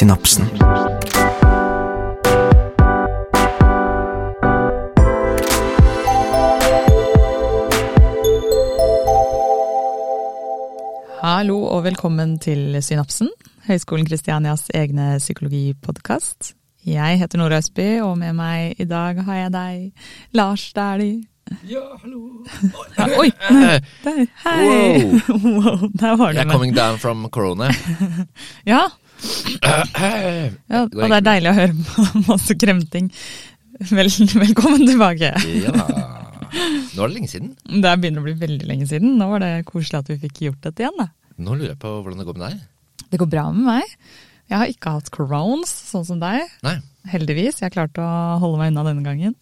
[0.00, 0.46] Synapsen.
[11.20, 13.28] Hallo og velkommen til Synapsen,
[13.66, 16.54] Høgskolen Kristianias egne psykologipodkast.
[16.86, 21.26] Jeg heter Nora Østby, og med meg i dag har jeg deg, Lars Dæhlie.
[21.66, 22.46] Ja, hallo.
[22.96, 23.30] Ja, oi!
[24.04, 25.02] Der, hei!
[25.28, 27.68] Wow, der var du Jeg er coming down from corona.
[28.72, 28.86] Ja,
[29.60, 33.10] ja, og det er deilig å høre på masse kremting.
[33.90, 35.30] Vel, velkommen tilbake.
[35.60, 35.74] Ja.
[36.50, 37.52] Nå er det lenge siden.
[37.80, 39.14] Det begynner å bli veldig lenge siden.
[39.20, 40.98] Nå var det koselig at vi fikk gjort dette igjen.
[40.98, 41.08] da.
[41.40, 43.06] Nå lurer jeg på hvordan det går med deg.
[43.10, 43.94] Det går bra med meg.
[44.50, 46.42] Jeg har ikke hatt crowns, sånn som deg.
[46.66, 46.76] Nei.
[47.12, 47.60] Heldigvis.
[47.62, 49.36] Jeg klarte å holde meg unna denne gangen.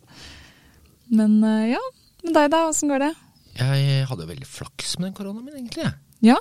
[1.09, 1.81] Men eh, ja,
[2.27, 3.15] med deg da, åssen går det?
[3.59, 5.89] Jeg hadde jo veldig flaks med den koronaen min, egentlig.
[6.23, 6.37] Ja.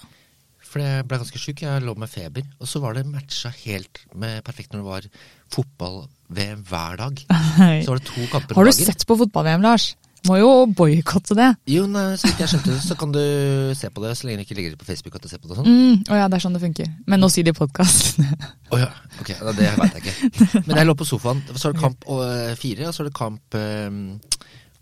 [0.77, 1.61] For jeg ble ganske sjuk.
[1.65, 2.43] Jeg lå med feber.
[2.61, 5.07] Og så var det matcha helt med perfekt når det var
[5.55, 7.23] fotball-VM hver dag.
[7.81, 9.95] Så var det to kamper Har du sett på fotball-VM, Lars?
[10.27, 11.47] Må jo boikotte det.
[11.71, 13.21] Jo, nei, så vidt jeg skjønte det, så kan du
[13.77, 15.47] se på det så lenge du ikke legger det på Facebook at du ser på
[15.47, 15.69] det sånn.
[15.69, 16.89] Mm, å ja, det er sånn det funker.
[17.07, 18.17] Men nå sier de podkast.
[18.73, 18.89] Å ja,
[19.21, 20.63] ok, det veit jeg ikke.
[20.65, 23.15] Men jeg lå på sofaen, så var det kamp øh, fire, og så var det
[23.21, 23.59] kamp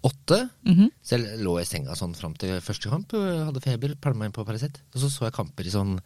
[0.05, 0.49] åtte.
[0.65, 0.89] -hmm.
[1.01, 4.45] Så jeg lå i senga sånn fram til første kamp, hadde feber, pælma inn på
[4.45, 4.81] Paracet.
[4.93, 5.99] Og så så jeg kamper i sånn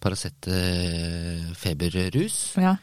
[0.00, 2.56] Paracet-feberrus.
[2.56, 2.76] ja,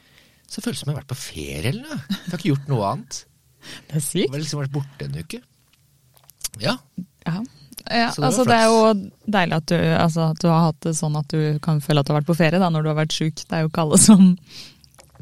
[0.47, 1.97] Så det føles som jeg har vært på ferie eller noe.
[2.09, 3.25] Jeg har ikke gjort noe annet.
[3.87, 4.25] det er sykt.
[4.25, 5.39] Jeg har liksom vært borte en uke.
[6.59, 6.77] Ja.
[7.25, 7.43] Ja.
[7.89, 8.93] Ja, det altså, det er jo
[9.31, 12.07] deilig at du, altså, at du har hatt det sånn at du kan føle at
[12.07, 13.35] du har vært på ferie da, når du har vært sjuk.
[13.39, 14.35] Det er jo ikke alle som,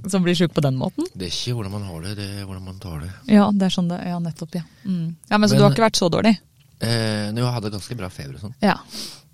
[0.05, 1.07] som blir sjuk på den måten.
[1.17, 3.09] Det er ikke hvordan man har det, det er hvordan man tar det.
[3.33, 4.63] Ja, det er sånn det Ja, nettopp, ja.
[4.85, 5.15] Mm.
[5.29, 6.37] Ja, Men så Men- du har ikke vært så dårlig?
[6.79, 8.53] Eh, jeg hadde ganske bra feber og sånn.
[8.61, 8.75] Ja.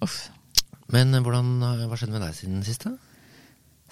[0.01, 0.29] Uff.
[0.91, 2.87] Men eh, hvordan, eh, hva skjedde med deg siden sist?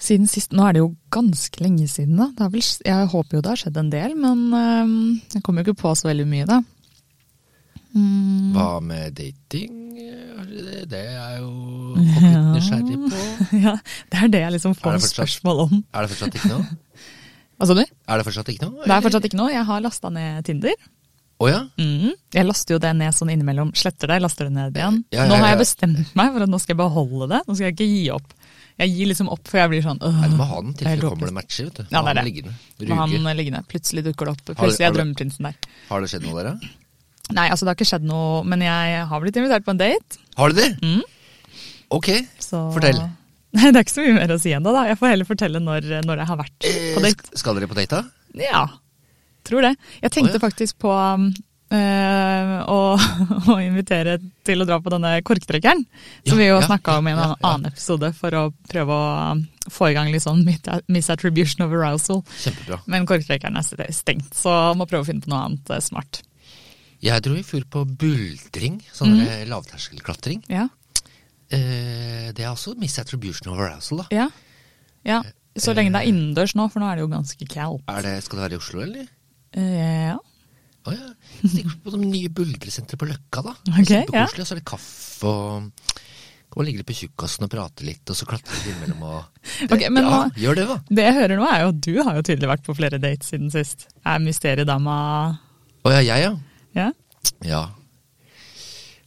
[0.02, 2.26] Siden sist Nå er det jo ganske lenge siden, da.
[2.34, 5.62] Det har vel, jeg håper jo det har skjedd en del, men øh, jeg kommer
[5.62, 6.62] jo ikke på så veldig mye, da.
[7.92, 9.78] Mm, Hva med dating?
[10.88, 11.50] Det, er jo
[11.96, 13.20] litt nysgjerrig på.
[13.66, 13.74] ja,
[14.12, 15.76] det er det jeg liksom får fortsatt- spørsmål om.
[15.92, 16.64] Er det fortsatt ikke noe?
[17.60, 17.82] Hva sa du?
[17.84, 18.82] Er det fortsatt ikke noe?
[18.88, 19.52] Det er fortsatt ikke noe.
[19.54, 20.74] Jeg har lasta ned Tinder.
[21.42, 21.60] Oh, ja?
[21.80, 22.12] mm.
[22.36, 23.72] Jeg laster jo det ned sånn innimellom.
[23.78, 25.00] Sletter det, laster det ned igjen.
[25.10, 27.40] Ja, ja, Nå har jeg bestemt meg for at nå skal jeg beholde det.
[27.48, 28.36] Nå skal jeg ikke gi opp.
[28.82, 30.86] Jeg gir liksom opp, for jeg blir sånn øh, Nei, du må ha den til
[30.88, 31.66] det er kommer det matcher.
[31.68, 31.82] vet du.
[31.90, 32.24] Ja, det er det.
[32.28, 33.34] liggende.
[33.42, 33.64] Liggende.
[33.68, 34.44] Plutselig dukker det opp.
[34.54, 35.58] Plutselig er drømmeprinsen der.
[35.90, 36.54] Har det skjedd noe, dere?
[37.36, 40.22] Nei, altså det har ikke skjedd noe, men jeg har blitt invitert på en date.
[40.38, 40.70] Har du det?
[40.82, 41.02] Mm.
[41.92, 42.12] Ok.
[42.40, 42.62] Så...
[42.74, 43.00] Fortell.
[43.52, 44.86] Nei, det er ikke så mye mer å si ennå, da.
[44.88, 47.32] Jeg får heller fortelle når, når jeg har vært Eh, på date.
[47.32, 48.38] Eh, skal dere på date, da?
[48.40, 48.66] Ja,
[49.46, 49.74] tror det.
[50.02, 50.42] Jeg tenkte oh, ja.
[50.42, 51.28] faktisk på um,
[51.74, 52.80] eh, å,
[53.52, 55.84] å invitere til å dra på denne korktrekkeren.
[56.24, 59.06] Som Ja, vi jo ja, snakka om i en annen episode, for å prøve å
[59.36, 60.44] um, få i gang litt sånn
[60.90, 62.22] misattribution of arousal.
[62.44, 62.82] Kjempebra.
[62.90, 66.22] Men korktrekkeren er stengt, så må prøve å finne på noe annet eh, smart.
[67.02, 69.48] Jeg dro i fjor på buldring, sånn Mm.
[69.50, 70.44] lavterskelklatring.
[70.48, 70.68] Ja,
[71.52, 74.04] Eh, det er også misattribution of arousal, da.
[74.10, 74.28] ja.
[75.04, 75.18] ja.
[75.54, 77.82] Så lenge det er innendørs nå, for nå er det jo ganske kaldt.
[77.92, 79.08] Er det, skal det være i Oslo, eller?
[79.52, 80.16] Eh, ja.
[80.88, 81.10] Å ja.
[81.44, 83.52] Stikk på det nye buldresenteret på Løkka, da.
[83.68, 84.40] Ok, Kjempekoselig.
[84.40, 85.68] Og så er det kaffe og
[86.52, 89.24] Kan man ligge litt på tjukkasen og prate litt, og så klatre litt innimellom og
[89.44, 90.78] det, Ok, men Ja, nå- gjør det, da.
[90.88, 93.28] Det jeg hører nå, er jo at du har jo tydelig vært på flere dates
[93.32, 93.86] siden sist.
[94.04, 94.96] Er mysteriedama
[95.84, 96.32] Å ja, jeg, ja.
[96.76, 96.92] Ja?
[97.44, 97.62] Ja.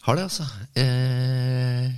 [0.06, 0.46] Har det, altså.
[0.78, 1.92] Eh,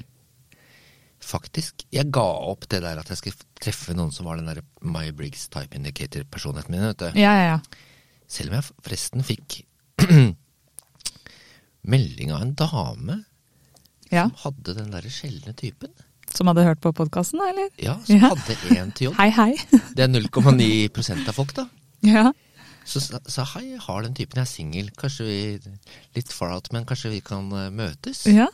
[1.28, 1.84] faktisk.
[1.92, 5.10] Jeg ga opp det der at jeg skulle treffe noen som var den der My
[5.12, 6.86] Briggs Type Indicator-personligheten min.
[6.88, 7.20] vet du.
[7.20, 7.60] Ja, ja, ja.
[8.28, 9.62] Selv om jeg forresten fikk
[11.88, 13.18] melding av en dame
[14.12, 14.26] ja.
[14.28, 15.92] som hadde den derre sjeldne typen.
[16.34, 17.70] Som hadde hørt på podkasten, eller?
[17.80, 18.32] Ja, som Ja.
[18.34, 19.16] hadde én til jobb.
[19.22, 19.52] Hei, hei.
[19.96, 21.68] Det er 0,9% av folk, da.
[22.06, 22.30] Ja.
[22.88, 24.92] Så sa hei, jeg har den typen, jeg er singel.
[24.98, 25.40] Kanskje vi
[26.16, 28.26] Litt far out, men kanskje vi kan eh, møtes?
[28.32, 28.48] ja.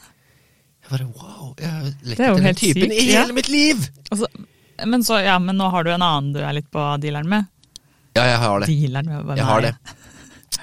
[0.84, 3.22] Jeg bare wow, jeg har lett er etter den typen sykt, i ja.
[3.22, 3.86] hele mitt liv!
[4.12, 4.28] Altså,
[4.84, 7.46] men, så, ja, men nå har du en annen du er litt på dealeren med?
[8.18, 8.68] Ja, jeg har det.
[8.68, 9.72] Dealeren med Jeg har det.
[9.80, 9.94] det.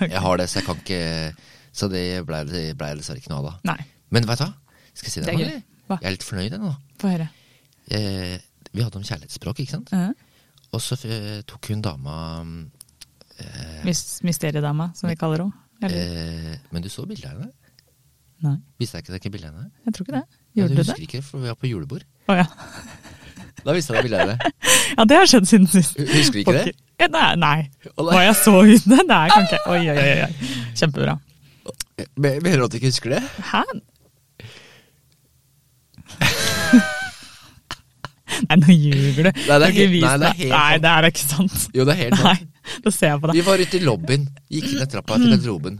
[0.13, 1.01] Jeg har det, så jeg kan ikke
[1.77, 3.55] Så det ble det ble dessverre ikke noe av da.
[3.73, 3.81] Nei,
[4.13, 4.53] Men vet du hva?
[4.93, 5.57] Skal jeg si deg noe?
[5.97, 6.71] Jeg er litt fornøyd ennå.
[7.01, 7.27] Få høre.
[7.91, 8.37] Eh,
[8.71, 9.91] vi hadde om kjærlighetsspråk, ikke sant?
[9.93, 10.13] Ja.
[10.71, 12.17] Og så eh, tok hun dama
[13.41, 15.53] eh, Mysteriedama, som vi kaller henne.
[15.91, 17.53] Eh, Men du så bildet av henne?
[18.41, 19.71] Nei, Viste jeg ikke deg ikke bildet av henne?
[19.85, 20.25] jeg tror ikke det.
[20.55, 21.09] Ja, Gjorde du du husker det?
[21.09, 22.05] ikke, for vi var på julebord.
[22.29, 22.47] Å ja.
[23.61, 24.53] Da viste jeg deg bildet av henne.
[24.97, 25.99] ja, det har skjedd siden sist.
[26.01, 27.11] Husker du ikke det?
[27.13, 27.35] Nei.
[27.37, 27.59] nei.
[28.01, 29.03] Var jeg så ute?
[29.09, 29.59] Nei, kan ikke.
[29.69, 30.23] Oi, oi, oi.
[30.25, 30.55] oi.
[30.81, 31.19] Kjempebra.
[32.17, 33.21] Mener du at du ikke husker det?
[33.51, 33.61] Hæ?
[38.51, 39.31] Nei, nå ljuger du.
[39.31, 41.59] Nei, det er ikke helt- nei, det er helt Nei, det er ikke sant.
[41.77, 42.81] Jo, det er helt Nei, sant.
[42.85, 43.37] det ser jeg på deg.
[43.39, 45.77] Vi var ute i lobbyen, gikk ned trappa til garderoben.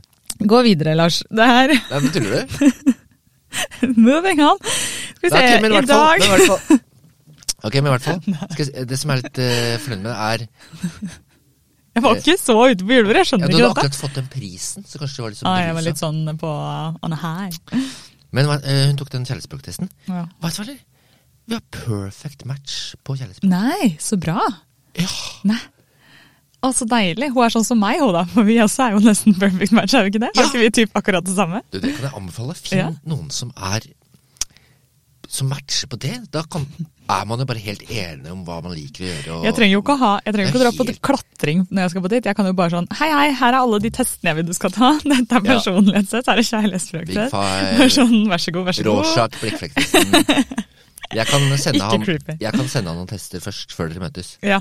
[0.51, 1.19] Gå videre, Lars.
[1.29, 2.95] Det er Nei, men tuller du?
[4.07, 4.59] moving on.
[4.63, 6.81] Skal vi se, okay, men i i dag men i hvert fall-
[7.67, 8.21] Ok, men i hvert fall.
[8.57, 10.47] Jeg, det som er litt uh, fornøyd med, er
[11.91, 14.15] Jeg var ikke så ute på julebordet, jeg skjønner ja, skjønner Du hadde akkurat fått
[14.21, 16.53] den prisen, så kanskje det var litt sånn Ah, jeg var litt sånn på
[17.05, 17.83] on a high.
[18.31, 19.91] Men eh, hun tok den kjærlighetsspråktesten.
[20.07, 20.23] Ja.
[20.31, 20.79] Du hva, eller?
[21.51, 23.51] Vi har perfect match på kjærlighetsspråk.
[23.51, 24.39] Nei, så bra.
[24.99, 25.11] Ja.
[25.51, 25.59] Nei.
[26.61, 27.31] Å, så deilig.
[27.35, 28.23] Hun er sånn som meg, hun da.
[28.31, 30.31] For vi også er jo nesten perfect match, er vi ikke det?
[30.37, 30.43] Ja.
[30.45, 31.63] Er ikke vi typ akkurat det samme?
[31.73, 32.55] Du, det kan jeg anbefale.
[32.61, 32.91] Finn Ja.
[33.09, 33.89] noen som er
[35.31, 36.17] som matcher på det.
[36.35, 36.65] Da kan,
[37.07, 39.35] er man jo bare helt enig om hva man liker å gjøre.
[39.37, 41.61] Og, Jeg trenger jo ikke å ha, jeg trenger ikke å dra på Helt- klatring
[41.71, 42.27] når jeg skal på dit.
[42.31, 44.57] Jeg kan jo bare sånn Hei, hei, her er alle de testene jeg vil du
[44.59, 44.91] skal ta.
[45.13, 46.27] Dette er personlighetssett.
[46.27, 47.89] personlighetstest, her er five.
[47.95, 49.01] Sånn, vær så god, vær så god.
[49.01, 50.67] Rorschach, blikkflekktesten.
[51.11, 52.05] Jeg kan, han,
[52.39, 54.37] jeg kan sende han noen tester først, før dere møtes.
[54.47, 54.61] Ja,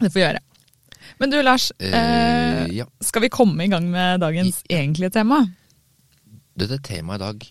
[0.00, 0.42] det får vi gjøre.
[1.22, 1.68] Men du, Lars.
[1.78, 2.86] Eh, eh, ja.
[3.04, 5.44] skal vi komme i gang med dagens egentlige tema?
[6.54, 7.46] Du, det temaet i dag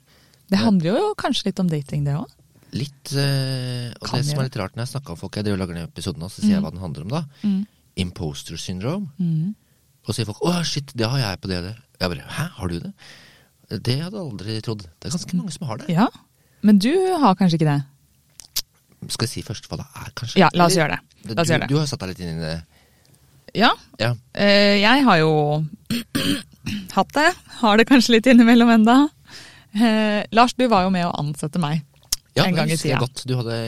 [0.52, 2.30] Det handler jo kanskje litt om dating, det òg.
[2.74, 5.46] Litt eh, Og Kan det som er litt rart når jeg snakker om folk Jeg
[5.46, 7.24] driver lager den episoden nå, så sier jeg hva den handler om da.
[7.44, 7.60] Mm.
[8.04, 9.12] Imposter syndrome.
[9.22, 9.54] Mm.
[10.04, 11.80] Og så sier folk 'Å, shit, det har jeg på det og det'.
[12.02, 12.94] Jeg bare 'Hæ, har du det?'
[13.74, 14.84] Det hadde jeg aldri trodd.
[15.00, 15.88] Det er ganske mange som har det.
[15.90, 16.08] Ja,
[16.62, 16.92] men du
[17.22, 17.82] har kanskje ikke det?
[19.10, 20.40] Skal jeg si først hva det er, kanskje?
[20.40, 21.02] Ja, la oss gjøre det.
[21.24, 21.70] Du, gjøre det.
[21.72, 22.54] du har satt deg litt inn i det.
[23.54, 24.14] Ja, Ja.
[24.34, 25.34] Eh, jeg har jo
[26.98, 27.28] hatt det.
[27.60, 28.96] Har det kanskje litt innimellom enda.
[29.74, 31.84] Eh, Lars, du var jo med å ansette meg.
[32.38, 33.24] ja En gang i det husker jeg godt.
[33.30, 33.60] Du hadde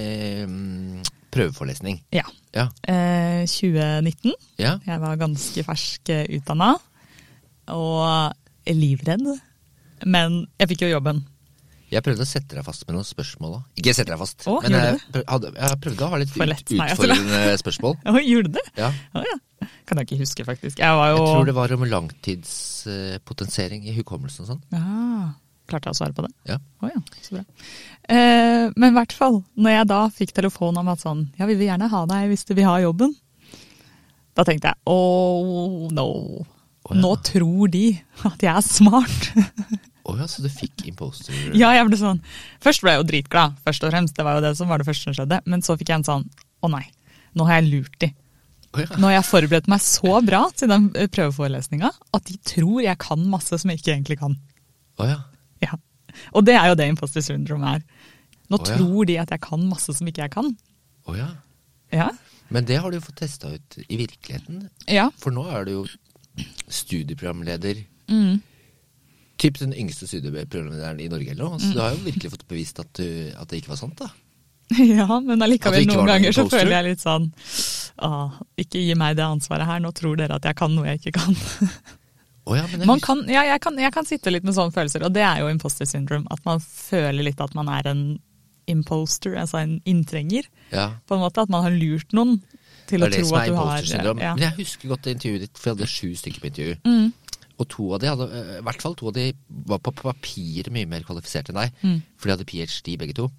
[0.50, 1.04] um,
[1.34, 2.02] prøveforelesning.
[2.16, 2.26] Ja.
[2.56, 2.70] Ja.
[2.88, 4.34] Eh, 2019.
[4.62, 4.78] ja.
[4.86, 6.76] Jeg var ganske fersk eh, utdanna
[7.74, 8.34] og
[8.70, 9.26] livredd.
[10.06, 11.24] Men jeg fikk jo jobben.
[11.96, 13.60] Jeg prøvde å sette deg fast med noen spørsmål da.
[13.80, 16.40] Ikke sette deg fast, Å, men jeg, prøv- hadde, jeg prøvde å ha litt ut,
[16.44, 16.58] det.
[16.84, 17.98] utfordrende spørsmål.
[18.12, 18.66] Åh, gjorde du det?
[18.82, 18.90] Ja.
[19.16, 19.38] Å, ja.
[19.88, 20.80] Kan jeg ikke huske, faktisk.
[20.84, 24.62] Jeg var jo Jeg tror det var om langtidspotensering i hukommelsen og sånn.
[24.76, 25.34] Ja.
[25.66, 26.30] Klarte jeg å svare på det?
[26.52, 26.60] Ja.
[26.86, 27.44] Å ja, så bra.
[28.14, 31.56] Eh, men i hvert fall, når jeg da fikk telefon om at sånn Ja, vi
[31.58, 33.16] vil gjerne ha deg hvis du vil ha jobben.
[34.38, 36.06] Da tenkte jeg oh no.
[36.86, 37.00] Oh, ja.
[37.02, 37.86] Nå tror de
[38.30, 39.32] at jeg er smart.
[40.06, 42.20] Å ja, så du fikk imposter ja, jeg ble sånn
[42.62, 44.14] Først ble jeg jo dritglad, først og fremst.
[44.18, 45.40] Det var jo det som var det første som skjedde.
[45.50, 46.28] Men så fikk jeg en sånn
[46.62, 46.84] Å nei,
[47.38, 48.12] nå har jeg lurt de.
[48.76, 48.90] Ja.
[49.00, 53.22] Nå har jeg forberedt meg så bra til den prøveforelesninga at de tror jeg kan
[53.32, 54.36] masse som jeg ikke egentlig kan.
[55.00, 55.22] Oh, ja.
[55.64, 55.78] Ja.
[56.36, 57.86] Og det er jo det imposter syndrome er.
[58.52, 58.76] Nå oh, ja.
[58.76, 60.52] tror de at jeg kan masse som ikke jeg kan.
[61.08, 61.30] Oh, ja.
[61.94, 62.10] Ja.
[62.54, 64.68] Men det har du jo fått testa ut i virkeligheten.
[64.92, 65.08] Ja.
[65.22, 65.86] For nå er du jo
[66.68, 67.82] studieprogramleder.
[68.12, 68.42] Mm.
[69.42, 71.60] Typ den yngste studieprogramlederen i Norge eller noe.
[71.60, 74.12] Så du har jo virkelig fått bevist at, du, at det ikke var sant, da.
[75.00, 77.28] ja, men allikevel noen ganger så føler jeg litt sånn
[78.02, 81.04] ah, Ikke gi meg det ansvaret her, nå tror dere at jeg kan noe jeg
[81.04, 81.38] ikke kan.
[82.46, 84.74] Oh, ja, men jeg Man kan ja, jeg, kan jeg kan sitte litt med sånne
[84.74, 86.30] følelser, og det er jo imposter syndrome.
[86.34, 88.04] At man føler litt at man er en
[88.70, 90.48] imposter, altså en inntrenger.
[90.72, 90.92] ja.
[91.06, 92.40] På en måte At man har lurt noen
[92.86, 94.22] til Det å tro at tro har at er du har imposter syndrome.
[94.22, 96.76] Men jeg husker godt det intervjuet ditt, for jeg hadde sju stykker på intervju.
[96.86, 97.08] Mm.
[97.60, 99.30] Og to av de hadde, eh, i hvert fall to av de
[99.70, 101.72] var på papiret mye mer kvalifisert enn deg.
[101.84, 102.02] Mm.
[102.18, 102.98] For de hadde ph.d.
[103.00, 103.30] begge to.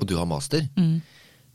[0.00, 0.66] Og du har master.
[0.76, 0.96] Mm.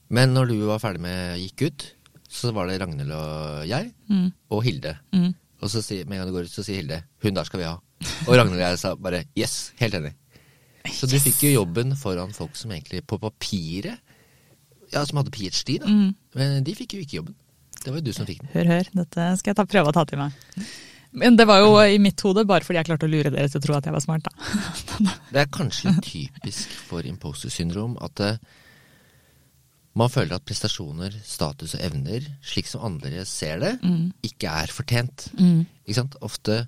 [0.10, 1.86] Men når du var ferdig med gikk ut,
[2.30, 4.32] så var det Ragnhild og jeg Mm.
[4.52, 4.98] og Hilde.
[5.14, 5.34] Mm.
[5.62, 7.60] Og så sier, med en gang du går ut, så sier Hilde 'hun der skal
[7.60, 7.80] vi ha'.
[8.28, 10.14] Og Ragnhild og jeg sa bare 'yes', helt enig.
[10.88, 14.00] Så du fikk jo jobben foran folk som egentlig på papiret
[14.94, 15.86] Ja, som hadde ph.d., da.
[15.86, 16.16] Mm.
[16.34, 17.36] Men de fikk jo ikke jobben.
[17.84, 18.50] Det var jo du som fikk den.
[18.54, 20.32] Hør, hør, dette skal jeg ta, prøve å ta til meg.
[21.12, 23.58] Men det var jo i mitt hode bare fordi jeg klarte å lure dere til
[23.58, 25.14] å tro at jeg var smart, da.
[25.34, 28.38] Det er kanskje typisk for imposter syndrom at eh,
[29.98, 34.12] man føler at prestasjoner, status og evner, slik som andre ser det, Mm.
[34.24, 35.26] ikke er fortjent.
[35.40, 36.16] Ikke sant?
[36.22, 36.60] Ofte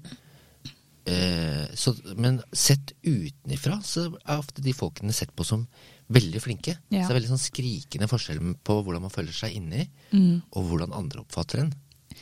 [1.05, 5.67] eh, så, Men sett utenifra så er ofte de folkene sett på som
[6.11, 6.75] veldig flinke.
[6.91, 7.05] Ja.
[7.05, 10.41] Så det er veldig sånn skrikende forskjell på hvordan man føler seg inni, Mm.
[10.51, 11.73] og hvordan andre oppfatter en.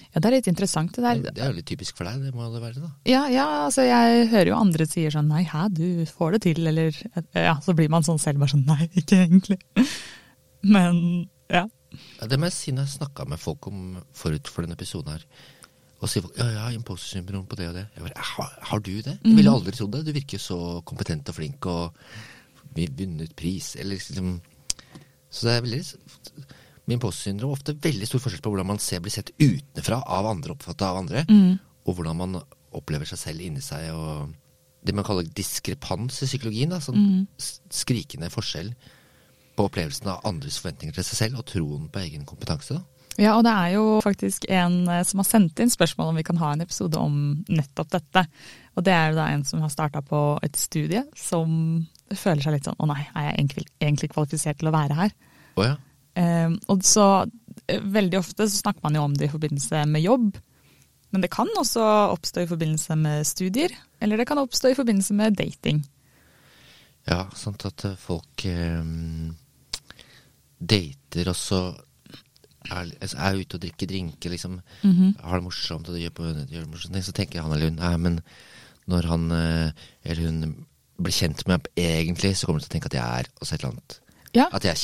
[0.10, 1.20] Ja, det er litt interessant det der.
[1.29, 2.91] Det er jo litt typisk for deg, det må det være, da.
[3.10, 6.63] Ja, ja, altså jeg hører jo andre sier sånn nei, hæ, du får det til,
[6.72, 6.96] eller
[7.38, 9.60] ja, så blir man sånn selv bare sånn nei, ikke egentlig.
[10.75, 11.03] Men
[11.51, 11.68] ja.
[12.20, 15.15] Ja, det må jeg si når jeg snakka med folk om forut for denne episoden
[15.15, 15.25] her.
[16.00, 17.86] Og sier folk ja, jeg har imposter syndrom på det og det.
[17.96, 19.15] Jeg bare, har, har du det?
[19.24, 20.06] Jeg ville aldri trodd det.
[20.08, 21.98] Du virker så kompetent og flink og
[22.77, 23.74] vunnet pris.
[23.75, 24.38] Eller liksom
[25.29, 25.82] Så det er veldig
[26.89, 30.25] Med imposter syndrom ofte veldig stor forskjell på hvordan man ser blir sett utenfra av
[30.25, 31.22] andre, oppfatta av andre,
[31.86, 32.39] og hvordan man
[32.74, 33.91] opplever seg selv inni seg.
[33.93, 34.34] og
[34.81, 36.74] Det man kaller diskrepans i psykologien.
[36.74, 37.27] Da, sånn mm.
[37.69, 38.74] skrikende forskjell
[39.53, 42.79] på opplevelsen av andres forventninger til seg selv og troen på egen kompetanse.
[42.79, 43.00] da.
[43.19, 46.24] Ja, og det er jo faktisk en eh, som har sendt inn spørsmål om vi
[46.24, 48.24] kan ha en episode om nettopp dette.
[48.79, 51.51] Og det er jo da en som har starta på et studie som
[52.15, 55.13] føler seg litt sånn å nei, er jeg egentlig, egentlig kvalifisert til å være her?
[55.60, 55.75] Å ja.
[56.18, 57.08] Eh, og så
[57.68, 60.39] eh, veldig ofte så snakker man jo om det i forbindelse med jobb.
[61.10, 65.16] Men det kan også oppstå i forbindelse med studier, eller det kan oppstå i forbindelse
[65.18, 65.82] med dating.
[67.10, 68.82] Ja, sånn at eh, folk eh,
[70.60, 71.62] dater, og så
[72.70, 74.60] er, er ute og drikker drinker, liksom.
[75.24, 77.00] Har det morsomt, og gjør, på, gjør det morsomt.
[77.06, 78.20] Så tenker han eller hun nei, men
[78.89, 80.44] når han eh, eller hun
[81.00, 83.56] blir kjent med meg egentlig, så kommer de til å tenke at jeg er også
[83.56, 84.00] et eller annet.
[84.33, 84.75] Ja, At jeg er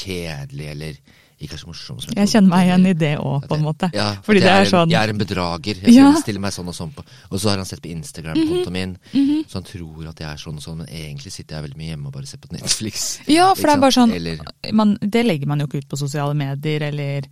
[0.47, 0.95] kjedelig, eller
[1.39, 1.97] ikke er så morsom.
[2.01, 3.89] som jeg kjenner meg igjen i det òg, på en måte.
[3.93, 5.81] Ja, Fordi det jeg er sånn Jeg er en bedrager.
[5.83, 6.13] Jeg Ja.
[6.21, 7.03] stiller meg sånn og sånn på.
[7.29, 8.97] Og så har han sett på Instagram-kontoen min,
[9.45, 11.89] så han tror at jeg er sånn og sånn, men egentlig sitter jeg veldig mye
[11.95, 13.19] hjemme og bare ser på Netflix.
[13.27, 14.37] Ja, for det er bare sånn Eller
[14.73, 17.23] man, Det legger man jo ikke ut på sosiale medier, eller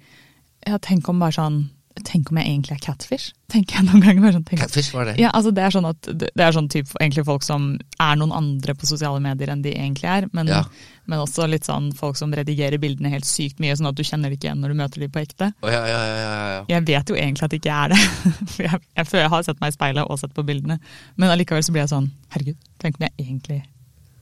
[0.68, 1.70] ja, Tenk om bare sånn
[2.02, 3.34] Tenk om jeg egentlig er catfish?
[3.54, 4.32] Tenker jeg noen ganger.
[4.34, 5.14] Sånn, Catfish, hva er det?
[5.22, 7.68] ja, altså det er sånn at det er sånn type, folk som
[8.02, 10.64] er noen andre på sosiale medier enn de egentlig er, men, Ja.
[11.06, 14.30] men også litt sånn folk som redigerer bildene helt sykt mye, sånn at du kjenner
[14.34, 15.52] det ikke igjen når du møter dem på ekte.
[15.62, 16.64] Oh, ja, ja, ja, ja, ja.
[16.74, 18.00] Jeg vet jo egentlig at det ikke er det,
[18.56, 20.80] for jeg, jeg jeg har sett meg i speilet og sett på bildene,
[21.16, 23.60] men allikevel så blir jeg sånn, herregud, tenk om jeg egentlig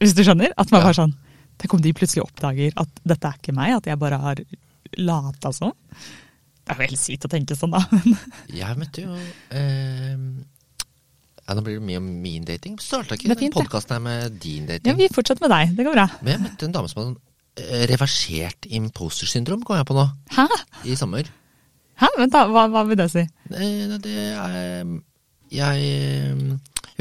[0.04, 0.52] Hvis du skjønner?
[0.58, 1.16] At man bare sånn
[1.62, 4.40] Tenk om de plutselig oppdager at dette er ikke meg, at jeg bare har
[4.98, 5.72] lata som.
[6.62, 7.82] Det er jo helt sykt å tenke sånn, da.
[8.62, 9.16] Jeg møtte jo
[9.58, 10.14] eh,
[11.42, 12.78] ja, Nå blir det mye om min dating.
[12.80, 14.92] Starta ikke den podkasten her med din dating?
[14.92, 15.74] Ja, vi fortsetter med deg.
[15.80, 16.06] Det går bra.
[16.22, 20.06] Men jeg møtte en dame som hadde eh, reversert imposter syndrom, kom jeg på nå,
[20.38, 20.46] Hæ?
[20.88, 21.28] i sommer.
[22.02, 22.08] Hæ?
[22.18, 22.46] Vent, da.
[22.50, 23.26] Hva, hva vil det si?
[23.52, 24.94] Eh, Det er
[25.52, 26.40] Jeg eh,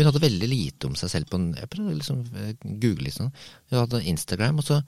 [0.00, 3.16] Hun hadde veldig lite om seg selv på en Jeg prøvde liksom eh, google litt
[3.20, 3.30] sånn.
[3.70, 4.80] Hun hadde Instagram, og så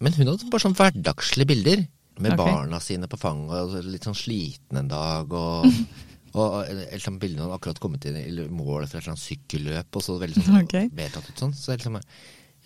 [0.00, 1.86] Men hun hadde bare sånn hverdagslige bilder.
[2.18, 2.42] Med okay.
[2.42, 5.68] barna sine på fanget, og litt sånn sliten en dag, og
[6.38, 10.04] Og eller sånn bildene hadde akkurat kommet inn i mål fra et sånt sykkelløp, og
[10.04, 10.90] så veldig sånn okay.
[10.94, 11.54] vedtatt ut sånn.
[11.56, 11.98] Så liksom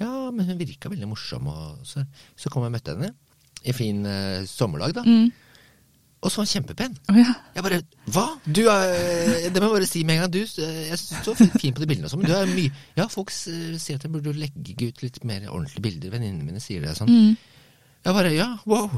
[0.01, 2.05] Ja, men hun virka veldig morsom, og så,
[2.37, 3.15] så kom jeg og møtte henne.
[3.65, 5.05] I fin eh, sommerdag, da.
[5.09, 5.31] Mm.
[6.25, 6.99] Og så var hun kjempepen.
[7.13, 7.33] Oh, ja.
[7.55, 7.81] Jeg bare
[8.13, 8.27] Hva?
[8.45, 10.35] Du er Det må jeg bare si med en gang.
[10.35, 13.09] Du, eh, jeg du er fin- på de bildene også, men du er mye Ja,
[13.13, 16.13] folk eh, sier at jeg burde legge ut litt mer ordentlige bilder.
[16.17, 17.13] Venninnene mine sier det sånn.
[17.13, 17.54] Mm.
[18.05, 18.91] Jeg bare Ja, wow.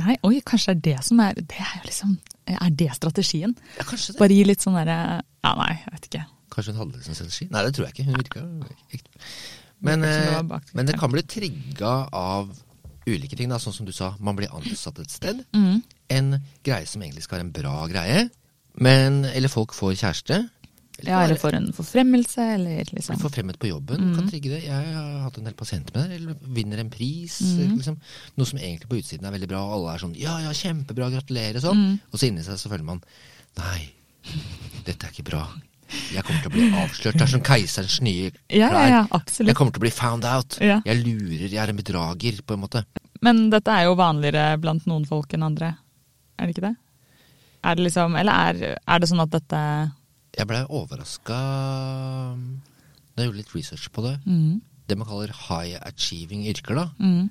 [0.00, 3.56] Nei, oi, kanskje det er det som er Det er liksom Er det strategien?
[3.78, 4.20] Ja, kanskje det.
[4.20, 6.24] Bare gi litt sånn derre Ja, nei, jeg vet ikke.
[6.54, 7.48] Kanskje hun hadde som strategi?
[7.50, 8.06] Nei, det tror jeg ikke.
[8.06, 8.44] Hun virka.
[9.86, 10.38] Men, eh,
[10.72, 12.54] men det kan bli trigga av
[13.06, 13.58] ulike ting, da.
[13.62, 15.42] Sånn som du sa, man blir ansatt et sted.
[15.54, 15.82] Mm.
[16.16, 18.28] En greie som egentlig skal være en bra greie.
[18.82, 20.40] Men Eller folk får kjæreste.
[21.04, 24.62] Ja, eller for en forfremmelse, eller liksom forfremmet på jobben, kan trigge det.
[24.64, 26.20] Jeg har hatt en del pasienter med det.
[26.20, 27.36] Eller vinner en pris.
[27.58, 27.98] Liksom.
[28.40, 31.10] Noe som egentlig på utsiden er veldig bra, og alle er sånn ja, ja, kjempebra,
[31.12, 31.84] gratulerer, sånn.
[32.10, 33.02] Og så inni seg så føler man
[33.60, 33.90] nei,
[34.86, 35.44] dette er ikke bra.
[35.86, 37.18] Jeg kommer til å bli avslørt.
[37.18, 39.52] Det er som keiserens nye Ja, ja, ja, absolutt.
[39.52, 40.56] Jeg kommer til å bli found out.
[40.64, 40.80] Ja.
[40.86, 42.82] Jeg lurer, jeg er en bedrager, på en måte.
[43.24, 45.76] Men dette er jo vanligere blant noen folk enn andre.
[46.36, 46.74] Er det ikke det?
[47.66, 49.60] Er det liksom Eller er, er det sånn at dette
[50.36, 51.36] Jeg blei overraska
[53.16, 54.18] da jeg gjorde litt research på det.
[54.26, 56.90] mm, Det man kaller high achieving yrker, da.
[57.00, 57.30] mm,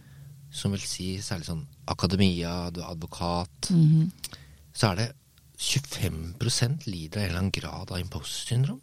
[0.51, 3.69] Som vil si særlig sånn akademia, du er advokat.
[3.69, 4.11] mm.
[4.73, 5.11] Så er det
[5.57, 8.81] 25% lider av en eller annen grad av imposter syndrom.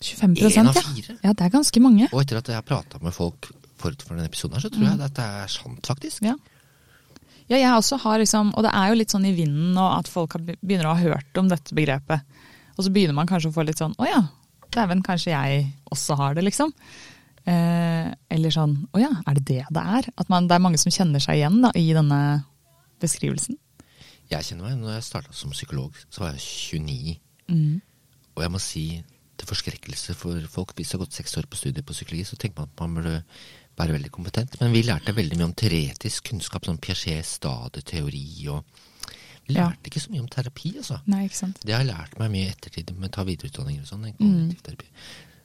[0.00, 1.18] 25 En av fire.
[1.22, 1.32] ja.
[1.34, 2.08] Det er ganske mange.
[2.12, 4.82] Og etter at jeg har prata med folk forut for denne episoden, her, så tror
[4.88, 6.22] jeg at dette er sant, faktisk.
[6.24, 6.34] Ja.
[7.50, 10.08] Ja, jeg også har liksom, og det er jo litt sånn i vinden nå at
[10.08, 12.22] folk begynner å ha hørt om dette begrepet.
[12.80, 14.20] Og så begynner man kanskje å få litt sånn å ja,
[14.72, 16.72] dæven, kanskje jeg også har det, liksom.
[17.44, 20.08] Eh, eller sånn å ja, er det det det er?
[20.16, 22.20] At man, det er mange som kjenner seg igjen da, i denne
[23.02, 23.58] beskrivelsen.
[24.30, 26.44] Jeg kjenner meg, når jeg starta som psykolog, så var jeg
[26.80, 27.16] 29.
[27.50, 27.80] Mm.
[28.38, 28.84] Og jeg må si
[29.40, 32.38] til forskrekkelse for folk, hvis du har gått seks år på studiet på psykologi, så
[32.40, 33.16] tenker man at man burde
[33.80, 34.56] være veldig kompetent.
[34.62, 38.24] Men vi lærte veldig mye om teoretisk kunnskap, sånn Piaget stadeteori
[39.48, 39.90] og lærte Ja.
[39.90, 41.00] ikke så mye om terapi, altså.
[41.06, 41.58] Nei, ikke sant.
[41.64, 44.06] Det har jeg lært meg mye i ettertid med å ta videreutdanninger og sånn.
[44.06, 44.18] Mm.
[44.18, 44.86] kognitiv terapi.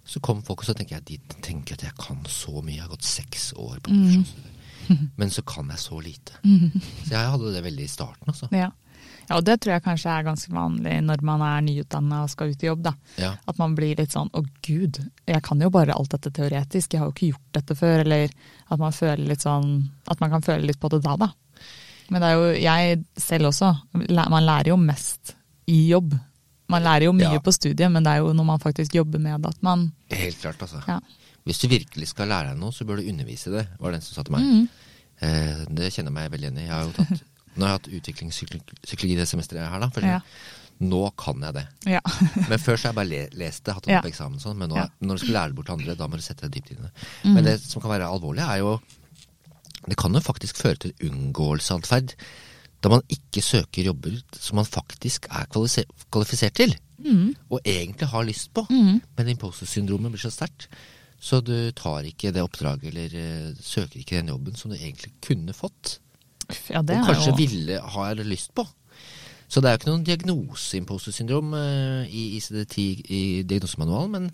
[0.06, 2.75] Så kom folk, og så tenker jeg de tenker at jeg kan så mye.
[2.75, 4.25] Jeg har gått seks år på Mm.
[5.18, 6.34] Men så kan jeg så lite.
[6.44, 8.48] Så jeg hadde det veldig i starten, altså.
[8.54, 8.70] Ja.
[9.30, 12.52] ja, og det tror jeg kanskje er ganske vanlig når man er nyutdanna og skal
[12.54, 12.94] ut i jobb, da.
[13.18, 13.32] Ja.
[13.48, 17.00] At man blir litt sånn 'å gud, jeg kan jo bare alt dette teoretisk, jeg
[17.00, 18.30] har jo ikke gjort dette før', eller
[18.70, 18.92] at man
[19.25, 21.34] litt sånn At man kan føle litt på det da, da.
[22.09, 23.71] Men det er jo jeg selv også.
[23.93, 25.35] Man lærer jo mest
[25.67, 26.13] i jobb.
[26.69, 27.39] Man lærer jo mye Ja.
[27.39, 30.39] på studiet, men det er jo når man faktisk jobber med det at man Helt
[30.41, 30.81] klart, altså.
[30.88, 31.00] Ja.
[31.45, 34.01] Hvis du virkelig skal lære deg noe, så bør du undervise det, var det en
[34.01, 34.41] som sa til meg.
[34.41, 34.67] Mm.
[35.21, 36.65] Eh, det kjenner jeg meg veldig igjen i.
[36.65, 37.21] Jeg har jo tatt,
[37.55, 39.89] nå har jeg hatt utviklingspsykologi det semesteret her, da.
[39.93, 40.19] For Ja.
[40.81, 41.67] Nå kan jeg det.
[41.88, 42.01] Ja.
[42.50, 44.01] Men før så har jeg bare le lest det, hatt det Ja.
[44.03, 44.57] på eksamen og sånn.
[44.57, 46.51] Men nå, når du skal lære det bort til andre, da må du sette deg
[46.57, 46.91] dypt inn i det.
[47.24, 47.33] Mm.
[47.38, 48.74] Men det som kan være alvorlig, er jo
[49.86, 52.15] Det kan jo faktisk føre til unngåelseatferd.
[52.84, 56.75] Da man ikke søker jobber som man faktisk er kvalifisert til.
[56.98, 57.36] Mm.
[57.50, 58.65] Og egentlig har lyst på.
[59.18, 60.70] Men imposter-syndromet blir så sterkt.
[61.22, 65.13] Så du tar ikke det oppdraget, eller uh, søker ikke den jobben som du egentlig
[65.25, 66.00] kunne fått.
[66.70, 68.65] Ja, det og kanskje jo ville ha eller lyst på.
[69.48, 74.30] Så det er jo ikke noen diagnose imposter-syndrom uh, i ICD-10 i diagnosemanualen, men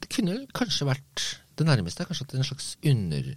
[0.00, 1.26] det kunne kanskje vært
[1.58, 3.28] det nærmeste er kanskje at det er en slags under,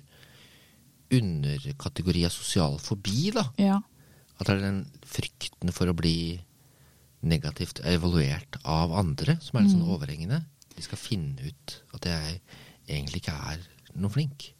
[1.11, 3.45] underkategori av sosial fobi, da.
[3.57, 3.79] Ja.
[4.39, 6.39] At det er den frykten for å bli
[7.27, 9.79] negativt evaluert av andre som er litt Mm.
[9.81, 10.43] sånn overhengende.
[10.75, 12.41] De skal finne ut at jeg
[12.87, 13.57] egentlig ikke er
[13.95, 14.53] noe flink.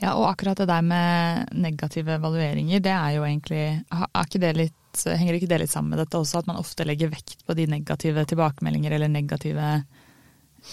[0.00, 4.56] ja, og akkurat det der med negative evalueringer, det er jo egentlig er ikke det
[4.56, 4.72] litt,
[5.04, 7.66] Henger ikke det litt sammen med dette også, at man ofte legger vekt på de
[7.66, 9.84] negative tilbakemeldinger eller negative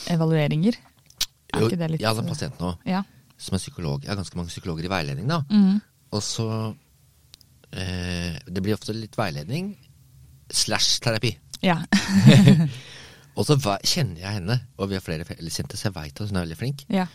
[0.10, 0.76] evalueringer?
[1.54, 3.04] Er Jo, ikke det litt Jeg hadde en pasient nå Ja.
[3.38, 4.04] Som er psykolog.
[4.04, 5.42] Jeg har ganske mange psykologer i veiledning, da.
[5.50, 5.80] Mm.
[6.16, 6.50] Og så
[7.72, 9.74] eh, Det blir ofte litt veiledning
[10.54, 11.34] slash terapi.
[11.66, 11.82] Ja.
[13.36, 16.38] Og så kjenner jeg henne, og vi har flere felleskjente, så jeg veit at hun
[16.40, 16.86] er veldig flink.
[16.92, 17.10] ja.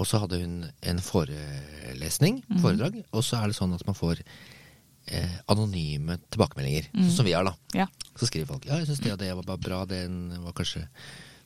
[0.00, 3.96] Og så hadde hun en forelesning, foredrag, foredrag, og så er det sånn at man
[3.98, 7.52] får eh, anonyme tilbakemeldinger, sånn som vi har, da.
[7.76, 7.84] Ja.
[8.14, 10.00] Så skriver folk ja, jeg syns det og det var bare bra, det
[10.40, 10.86] var kanskje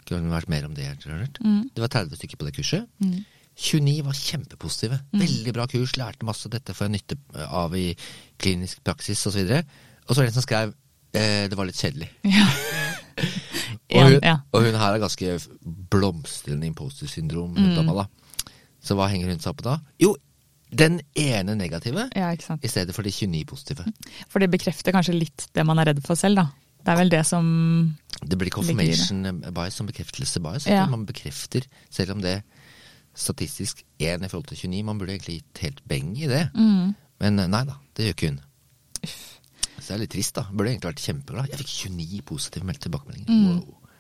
[0.07, 0.87] kunne vært mer om det.
[1.41, 1.73] Mm.
[1.75, 2.87] Det var 30 stykker på det kurset.
[3.55, 4.99] 29 var kjempepositive.
[5.15, 6.51] Veldig bra kurs, lærte masse.
[6.51, 7.93] Dette får jeg nytte av i
[8.41, 9.45] klinisk praksis osv.
[9.45, 9.77] Og,
[10.09, 10.75] og så var det en som skrev
[11.15, 12.11] eh, det var litt kjedelig.
[12.37, 12.49] ja.
[13.95, 14.37] Og hun, ja.
[14.51, 15.39] og hun her har ganske
[15.93, 17.55] blomstrende imposter-syndrom.
[17.55, 17.93] Mm.
[17.95, 18.09] da.
[18.85, 19.79] Så hva henger hun seg opp på da?
[20.03, 20.17] Jo,
[20.75, 23.87] den ene negative ja, i stedet for de 29 positive.
[24.33, 26.49] For det bekrefter kanskje litt det man er redd for selv, da.
[26.85, 27.47] Det er vel det som
[28.21, 30.67] Det blir confirmation bias som bekreftelse bias.
[30.69, 30.85] Ja.
[30.91, 32.43] Man bekrefter, selv om det
[33.15, 34.83] statistisk 1 i forhold til 29.
[34.87, 36.49] Man burde egentlig gitt helt beng i det.
[36.55, 36.95] mm.
[37.23, 38.41] Men eh, nei da, det gjør ikke hun.
[39.85, 40.47] Så det er litt trist, da.
[40.51, 41.53] Burde egentlig vært kjempeglad.
[41.53, 43.31] Jeg fikk 29 positive meldte tilbakemeldinger.
[43.31, 43.61] Mm.
[43.61, 43.95] Wow.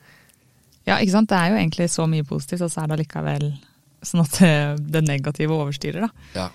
[0.85, 1.31] Ja, ikke sant.
[1.31, 3.46] Det er jo egentlig så mye positivt, og så er det allikevel
[4.05, 4.53] sånn at det,
[4.96, 6.29] det negative overstyrer, da.
[6.37, 6.50] Ja.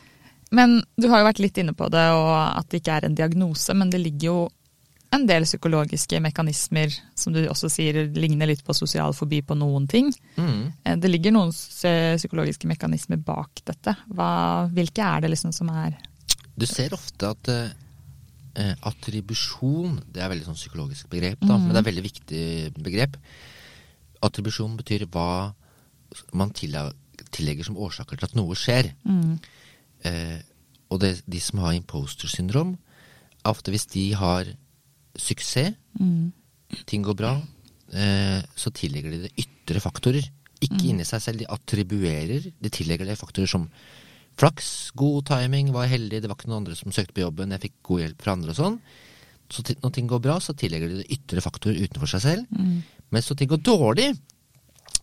[0.56, 3.17] Men du har jo vært litt inne på det, og at det ikke er en
[3.17, 4.39] diagnose, men det ligger jo
[5.12, 9.88] en del psykologiske mekanismer, som du også sier ligner litt på sosial fobi på noen
[9.89, 10.12] ting.
[10.38, 10.72] Mm.
[10.84, 13.95] Eh, Det ligger noen psykologiske mekanismer bak dette.
[14.13, 15.98] Hva, hvilke er det liksom som er
[16.60, 17.72] Du ser ofte at eh,
[18.56, 22.45] eh, attribusjon Det er veldig sånn psykologisk begrep, da, men det er et veldig viktig
[22.78, 23.17] begrep.
[24.22, 25.54] Attribusjon betyr hva
[26.34, 28.93] man tillegger som årsaker til at noe skjer.
[30.04, 30.39] Eh,
[30.89, 32.78] og det, de som har imposter-syndrom,
[33.45, 34.50] er ofte hvis de har
[35.19, 35.75] suksess,
[36.89, 37.36] ting går bra,
[37.93, 40.25] eh, så tillegger de det ytre faktorer.
[40.62, 41.39] Ikke inni seg selv.
[41.39, 42.51] De attribuerer.
[42.60, 43.69] De tillegger det faktorer som
[44.39, 47.65] flaks, god timing, var heldig, det var ikke noen andre som søkte på jobben, jeg
[47.67, 48.79] fikk god hjelp fra andre og sånn.
[49.49, 52.45] Så når ting går bra, så tillegger de det ytre faktorer utenfor seg selv.
[53.10, 54.13] Men så ting går dårlig,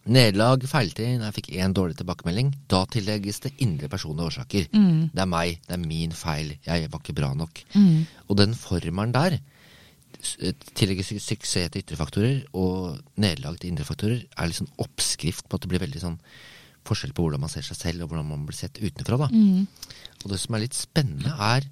[0.07, 4.69] nederlag, feiltrinn, jeg fikk én dårlig tilbakemelding, da tillegges det indre personlige årsaker.
[5.13, 7.61] Det er meg, det er min feil, jeg var ikke bra nok.
[8.29, 9.41] Og den formelen der,
[10.77, 15.65] tillegger suksess til ytre faktorer og nederlag til indre faktorer, er liksom oppskrift på at
[15.65, 16.21] det blir veldig sånn
[16.87, 19.19] forskjell på hvordan man ser seg selv og hvordan man blir sett utenfra.
[19.25, 19.29] Da.
[20.23, 21.67] Og det som er litt spennende, er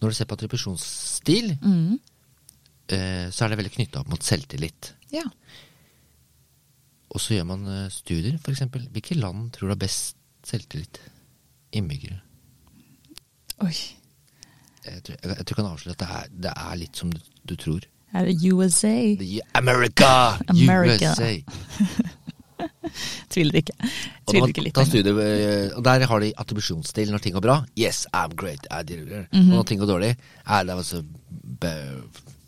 [0.00, 1.54] når du ser på attribusjonsstil,
[2.92, 4.92] eh, så er det veldig knytta opp mot selvtillit.
[5.14, 5.24] Ja.
[7.14, 8.66] Og så gjør man eh, studier, f.eks.
[8.92, 11.00] Hvilke land tror du har best selvtillit?
[11.76, 12.20] Innbyggere.
[13.64, 13.74] Oi.
[14.86, 17.12] Jeg tror jeg, jeg tror jeg kan avsløre at det er, det er litt som
[17.12, 17.86] du, du tror.
[18.16, 18.94] Er det USA?
[19.20, 20.38] The America!
[20.48, 21.12] America.
[21.12, 21.32] USA!
[23.32, 23.74] Tviler ikke.
[24.30, 24.78] Tviler ikke litt.
[24.88, 27.58] studier, eh, og der har de attribusjonsstil når ting går bra.
[27.76, 28.64] Yes, I'm great.
[28.70, 29.26] I did it.
[29.32, 29.50] Mhm.
[29.50, 30.14] Og når ting går dårlig,
[30.46, 31.02] er that was a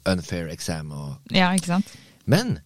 [0.08, 0.92] unfair exam.
[0.92, 1.16] Og...
[1.34, 1.92] Ja, ikke sant?
[2.24, 2.58] Men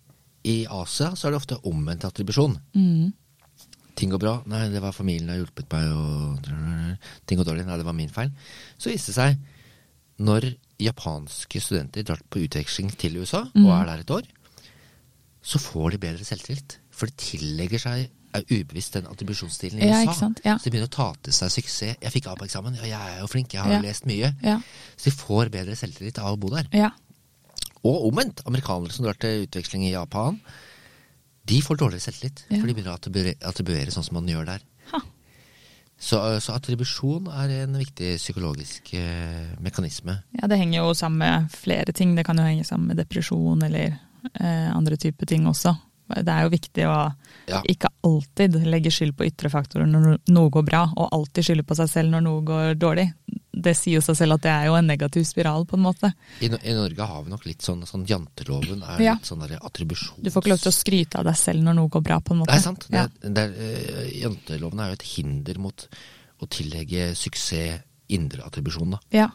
[0.44, 2.56] i Asia så er det ofte omvendt attribusjon.
[2.74, 3.12] Mm.
[3.98, 4.36] Ting går bra.
[4.50, 5.90] Nei, det var familien som har hjulpet meg.
[5.96, 6.96] Og...
[7.26, 7.66] Ting går dårlig.
[7.68, 8.32] Nei, det var min feil.
[8.78, 9.36] Så viste det seg,
[10.18, 13.64] når japanske studenter drar på utveksling til USA mm.
[13.64, 14.26] og er der et år,
[15.42, 16.78] så får de bedre selvtillit.
[16.94, 20.30] For de tillegger seg er ubevisst den attribusjonsstilen i Ja, USA.
[20.44, 20.56] Ja.
[20.56, 21.96] Så de begynner å ta til seg suksess.
[22.00, 22.76] 'Jeg fikk A på eksamen.
[22.80, 23.52] Ja, jeg er jo flink.
[23.52, 24.58] Jeg har jo lest mye.' Ja.
[24.96, 26.68] Så de får bedre selvtillit av å bo der.
[26.72, 26.90] Ja.
[27.84, 28.44] Og omvendt.
[28.46, 30.40] Amerikanere som drar til utveksling i Japan,
[31.44, 32.44] de får dårligere selvtillit.
[32.48, 34.62] For de begynner å attribuere sånn som man gjør der.
[36.02, 40.16] Så, så attribusjon er en viktig psykologisk eh, mekanisme.
[40.34, 42.16] Ja, det henger jo sammen med flere ting.
[42.18, 43.94] Det kan jo henge sammen med depresjon eller
[44.34, 45.76] eh, andre typer ting også.
[46.08, 47.14] Det er jo viktig å
[47.48, 47.60] Ja.
[47.68, 51.74] ikke alltid legge skyld på ytre faktorer når noe går bra, og alltid skylde på
[51.76, 53.12] seg selv når noe går dårlig.
[53.52, 56.12] Det sier jo seg selv at det er jo en negativ spiral, på en måte.
[56.40, 59.14] I, No- I Norge har vi nok litt sånn, sånn janteloven er Ja.
[59.14, 60.22] litt sånn der attribusjons...
[60.22, 62.32] Du får ikke lov til å skryte av deg selv når noe går bra, på
[62.32, 62.52] en måte.
[62.52, 62.86] Det er sant.
[62.90, 63.06] Ja.
[63.20, 65.88] Det, det eh, janteloven er jo et hinder mot
[66.42, 68.98] å tillegge suksess indre attribusjon, da.
[69.12, 69.30] Ja.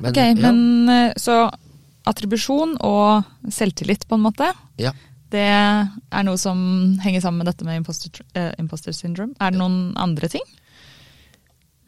[0.00, 1.50] Men, Ok, men eh, så
[2.06, 4.52] attribusjon og selvtillit, på en måte.
[4.78, 4.92] ja.
[5.34, 6.58] Det er noe som
[7.02, 9.34] henger sammen med dette med imposter, eh, imposter syndrome.
[9.42, 10.44] Er det noen andre ting?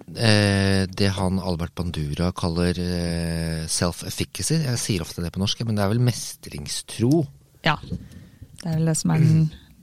[0.06, 5.78] Eh, det han Albert Bandura kaller eh, self-efficacy, jeg sier ofte det på norsk, men
[5.78, 7.24] det er vel mestringstro.
[7.66, 7.76] Ja.
[7.82, 9.40] Det er vel det som er den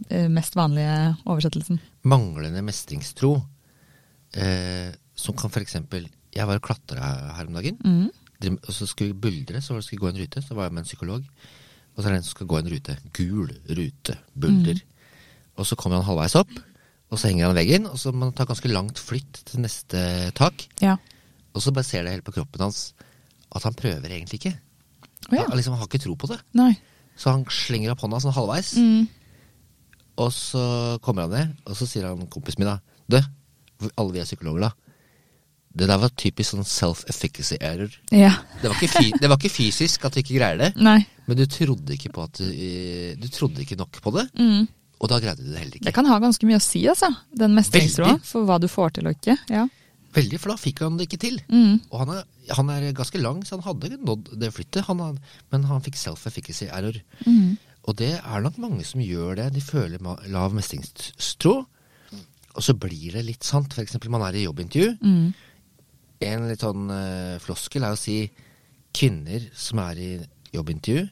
[0.10, 1.80] eh, mest vanlige oversettelsen.
[2.08, 3.36] Manglende mestringstro.
[4.34, 7.78] Eh, som kan eksempel Jeg var og klatra her om dagen.
[7.86, 8.56] Mm.
[8.65, 10.41] Og så skulle vi buldre, så skulle vi gå en rute.
[10.41, 11.28] Så var jeg med en psykolog.
[11.93, 12.97] Og så er det en som skal gå en rute.
[13.13, 14.17] Gul rute.
[14.34, 14.79] Bulder.
[15.60, 16.51] Og så kommer han halvveis opp,
[17.13, 17.86] og så henger han veggen.
[17.89, 20.65] Og så må han ta ganske langt flytt til neste tak.
[20.82, 20.97] Ja.
[21.53, 22.88] Og så bare ser det helt på kroppen hans
[23.53, 24.56] at han prøver egentlig ikke.
[25.29, 25.45] Oh, ja.
[25.45, 26.39] Han liksom har ikke tro på det.
[26.58, 26.71] Nei.
[27.13, 28.73] Så han slenger opp hånda sånn halvveis.
[28.82, 29.06] Mm.
[30.23, 30.63] Og så
[31.06, 32.79] kommer han ned, og så sier han kompisen min da
[33.10, 33.19] Du,
[33.99, 34.83] alle vi er psykologer, da.
[35.75, 37.89] Det der var typisk sånn self-efficacy error.
[38.13, 38.29] Ja.
[38.62, 38.77] Det var,
[39.19, 40.99] det var ikke fysisk at du ikke greier det, Nei.
[41.25, 44.67] men du trodde ikke på at du, eh, du trodde ikke nok på det, Mm.
[45.01, 45.86] og da greide du det heller ikke.
[45.89, 47.09] Det kan ha ganske mye å si, altså.
[47.36, 48.19] Den mestringstroa.
[48.23, 49.38] For hva du får til og ikke.
[49.49, 49.65] Ja.
[50.13, 51.39] Veldig, for da fikk han det ikke til.
[51.49, 51.79] Mm.
[51.89, 55.17] Og han er, han er ganske lang, så han hadde nådd det flyttet, han had,
[55.51, 56.99] men han fikk self-efficacy error.
[57.25, 57.57] Mm.
[57.89, 59.47] Og det er nok mange som gjør det.
[59.57, 59.97] De føler
[60.29, 61.65] lav mestringstro,
[62.53, 63.73] og så blir det litt sant.
[63.81, 64.93] Eksempel, man er i jobbintervju.
[65.01, 65.33] Mm.
[66.29, 68.17] En litt sånn eh, floskel er å si
[68.93, 70.12] kvinner som er i
[70.53, 71.07] jobbintervju,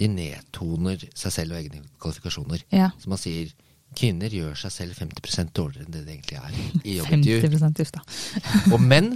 [0.00, 2.62] de nedtoner seg selv og egne kvalifikasjoner.
[2.72, 2.90] Ja.
[3.00, 3.50] Så man sier
[3.96, 7.50] kvinner gjør seg selv 50% dårligere enn det det egentlig er i jobbintervju.
[7.58, 8.72] 50 gift, da.
[8.76, 9.10] Og menn,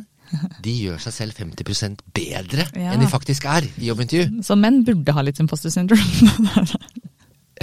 [0.65, 2.95] de gjør seg selv 50% bedre Ja.
[2.97, 4.41] enn de faktisk er i jobbintervju.
[4.45, 6.03] Så menn burde ha litt imposter syndrome.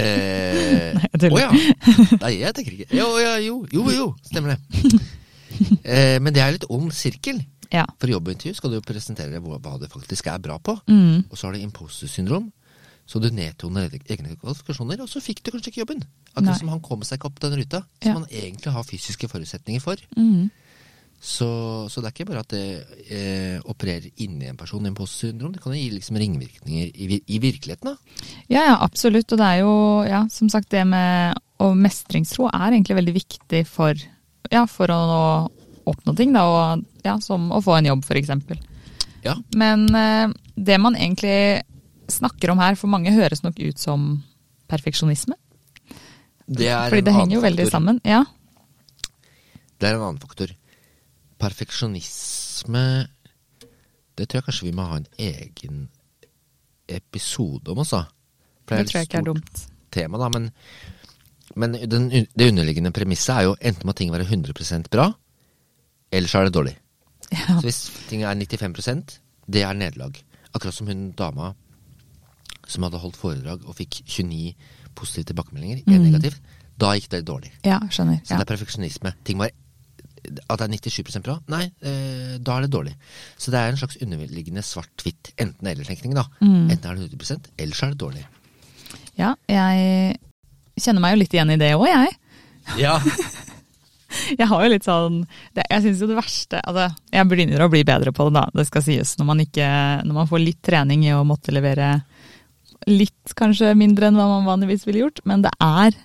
[0.00, 1.50] Eh, Nei, jeg Å ja.
[2.22, 2.88] Nei, jeg tenker ikke.
[2.96, 5.02] Jo, ja, jo, jo, jo, stemmer det.
[5.84, 7.40] Eh, men det er litt ond sirkel.
[7.72, 7.84] ja.
[7.98, 10.76] For i jobbintervju skal du jo presentere hva, hva du faktisk er bra på.
[10.88, 11.24] Mm.
[11.30, 12.50] Og så har du imposter syndrom.
[13.06, 16.02] Så du nedtoner egne kvalifikasjoner, og så fikk du kanskje ikke jobben.
[16.04, 16.34] Nei.
[16.36, 18.12] Akkurat som han kom seg ikke opp den ruta, som Ja.
[18.14, 19.96] han egentlig har fysiske forutsetninger for.
[20.16, 20.50] Mm.
[21.22, 21.46] Så,
[21.90, 22.62] så det er ikke bare at det
[23.14, 25.52] eh, opererer inni en person, imposter syndrom.
[25.54, 27.92] Det kan jo gi liksom ringvirkninger i, i virkeligheten.
[27.92, 28.24] da.
[28.50, 29.30] Ja, ja, absolutt.
[29.30, 29.74] Og det er jo,
[30.08, 33.94] ja, som sagt, det med og mestringstro er egentlig veldig viktig for,
[34.52, 35.00] ja, for å
[35.88, 38.30] oppnå ting, da, og, ja, som å få en jobb, f.eks.
[39.24, 39.36] Ja.
[39.58, 41.62] Men eh, det man egentlig
[42.12, 44.22] snakker om her, for mange høres nok ut som
[44.70, 45.34] perfeksjonisme.
[46.52, 47.74] Det er Fordi en det henger jo veldig faktor.
[47.78, 48.00] sammen.
[48.04, 48.22] Ja.
[49.78, 50.52] Det er en annen faktor.
[51.42, 52.82] Perfeksjonisme
[54.14, 55.86] Det tror jeg kanskje vi må ha en egen
[56.92, 58.02] episode om også.
[58.68, 59.62] Det, Det tror jeg ikke er dumt.
[59.92, 60.50] Tema, da, men,
[61.56, 65.12] men den, det underliggende premisset er jo enten må ting være 100% bra,
[66.12, 66.76] eller så er det dårlig.
[67.32, 67.56] Ja.
[67.58, 69.18] Så hvis ting er 95%
[69.52, 70.16] det er nederlag.
[70.54, 71.54] Akkurat som hun dama
[72.68, 74.54] som hadde holdt foredrag og fikk 29
[74.94, 76.10] positive tilbakemeldinger, én Mm.
[76.12, 76.36] negativ.
[76.78, 77.50] Da gikk det dårlig.
[77.64, 78.20] ja, skjønner.
[78.24, 78.38] Så Ja.
[78.38, 79.12] det er perfeksjonisme.
[79.24, 79.50] Ting var
[80.48, 81.40] At det er 97% bra?
[81.48, 82.94] Nei, eh, da er det dårlig.
[83.36, 86.14] Så det er en slags underliggende svart-hvitt enten-eller-tenkning.
[86.14, 86.22] da.
[86.40, 86.70] Mm.
[86.70, 88.24] Enten er det 100% eller så er det dårlig.
[89.18, 90.16] ja, jeg
[90.80, 92.14] kjenner meg jo litt igjen i det òg, jeg.
[92.80, 92.98] Ja.
[94.36, 95.22] Jeg har jo litt sånn
[95.56, 98.42] det, Jeg syns jo det verste altså, Jeg begynner å bli bedre på det, da.
[98.52, 99.14] Det skal sies.
[99.16, 99.68] Når man, ikke,
[100.04, 101.94] når man får litt trening i å måtte levere
[102.90, 105.22] litt kanskje mindre enn hva man vanligvis ville gjort.
[105.28, 105.96] Men det er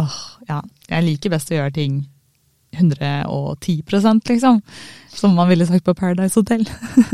[0.00, 2.02] åh, ja, Jeg liker best å gjøre ting
[2.74, 4.60] 110% liksom.
[5.14, 6.66] Som man ville sagt på Paradise Hotel.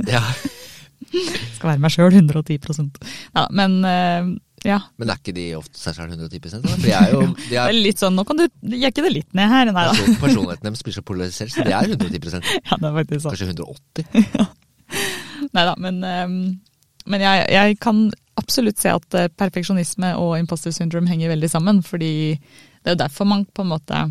[0.09, 0.25] ja.
[1.57, 4.29] Skal være meg sjøl 110% ja, Men eh,
[4.67, 4.77] ja.
[5.01, 6.75] Men er ikke de ofte seg selv 110 da?
[6.83, 8.45] De er jo de Det er, er litt sånn Nå kan du
[8.77, 9.71] jekke det litt ned her.
[9.73, 9.95] Nei da.
[9.95, 13.33] person, Personligheten deres blir så polarisert, så de er 110 Ja, det er faktisk sant.
[13.33, 14.59] Kanskje 180
[15.57, 16.41] Nei da, men, ehm,
[17.09, 18.03] men jeg, jeg kan
[18.41, 21.81] absolutt se at eh, perfeksjonisme og imposter syndrome henger veldig sammen.
[21.87, 24.03] Fordi det er jo derfor man på en måte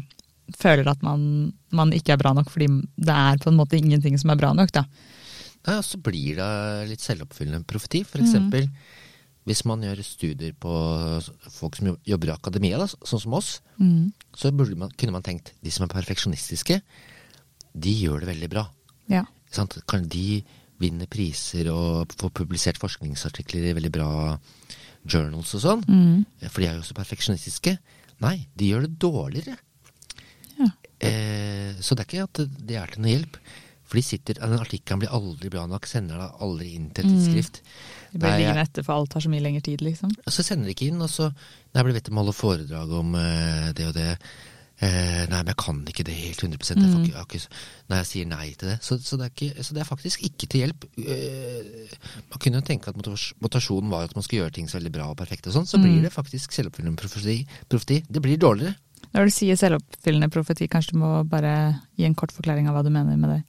[0.58, 4.18] føler at man, man ikke er bra nok, fordi det er på en måte ingenting
[4.18, 4.74] som er bra nok.
[4.74, 4.86] da.
[5.68, 6.52] Nei, og så blir det
[6.90, 8.02] litt selvoppfyllende profeti.
[8.08, 8.70] For eksempel,
[9.50, 10.72] hvis man gjør studier på
[11.50, 14.12] folk som jobber i akademia, da, sånn som oss, Mm.
[14.36, 16.82] så man, kunne man tenkt de som er perfeksjonistiske,
[17.74, 18.68] de gjør det veldig bra.
[19.10, 19.24] Ja.
[19.50, 19.78] Sant?
[19.88, 20.44] Kan de
[20.80, 24.10] vinne priser og få publisert forskningsartikler i veldig bra
[25.10, 25.84] journals og sånn?
[25.88, 26.26] Mm.
[26.50, 27.78] For de er jo også perfeksjonistiske.
[28.22, 29.58] Nei, de gjør det dårligere.
[30.60, 30.70] Ja.
[31.00, 33.38] Eh, så det er ikke at det er til noe hjelp.
[33.90, 37.16] For de sitter, den artikkelen blir aldri bra nok, sender deg aldri inn til et
[37.16, 37.24] Mm.
[38.12, 40.12] Det blir liggende etter, for alt tar så mye lengre tid, liksom.
[40.26, 42.34] Og så sender de ikke inn, og så Nei, jeg ble bedt om å holde
[42.34, 44.08] foredrag om uh, det og det.
[44.80, 47.06] Uh, nei, men jeg kan ikke det helt 100 jeg får Mm.
[47.12, 47.42] jeg ikke,
[47.90, 48.78] Når jeg sier nei til det.
[48.82, 50.86] Så, så, det ikke, så det er faktisk ikke til hjelp.
[50.98, 51.98] Uh,
[52.32, 54.92] man kunne jo tenke at motivas- motivasjonen var at man skulle gjøre ting så veldig
[54.96, 55.68] bra og perfekt, og sånn.
[55.68, 55.84] Så Mm.
[55.84, 57.46] blir det faktisk selvoppfyllende profeti.
[57.70, 58.04] profeti.
[58.10, 58.76] Det blir dårligere.
[59.14, 62.84] Når du sier selvoppfyllende profeti, kanskje du må bare gi en kort forklaring av hva
[62.84, 63.44] du mener med det.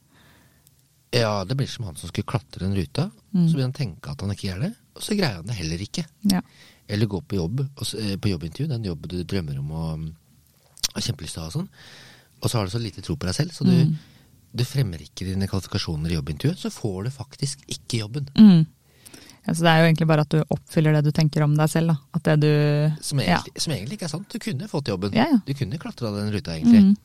[1.11, 3.09] Ja, det blir som han som skulle klatre en ruta.
[3.35, 3.47] Mm.
[3.49, 5.81] Så vil han tenke at han ikke gjør det, og så greier han det heller
[5.83, 6.05] ikke.
[6.31, 6.41] Ja.
[6.87, 10.07] Eller gå på jobb, eh, på jobbintervju, den jobben du drømmer om mm,
[10.95, 11.67] har kjempelyst til å ha sånn.
[12.41, 13.97] Og så har du så lite tro på deg selv, så du, Mm.
[14.55, 18.27] du fremmer ikke dine kvalifikasjoner i jobbintervjuet, så får du faktisk ikke jobben.
[18.35, 18.65] Mm.
[19.47, 21.69] Ja, så det er jo egentlig bare at du oppfyller det du tenker om deg
[21.69, 21.97] selv, da.
[22.13, 23.37] At det du Som Ja.
[23.39, 24.29] egentlig, som egentlig ikke er sant.
[24.29, 25.13] Du kunne fått jobben.
[25.13, 25.39] Ja, ja.
[25.45, 26.95] Du kunne klatra den ruta, egentlig.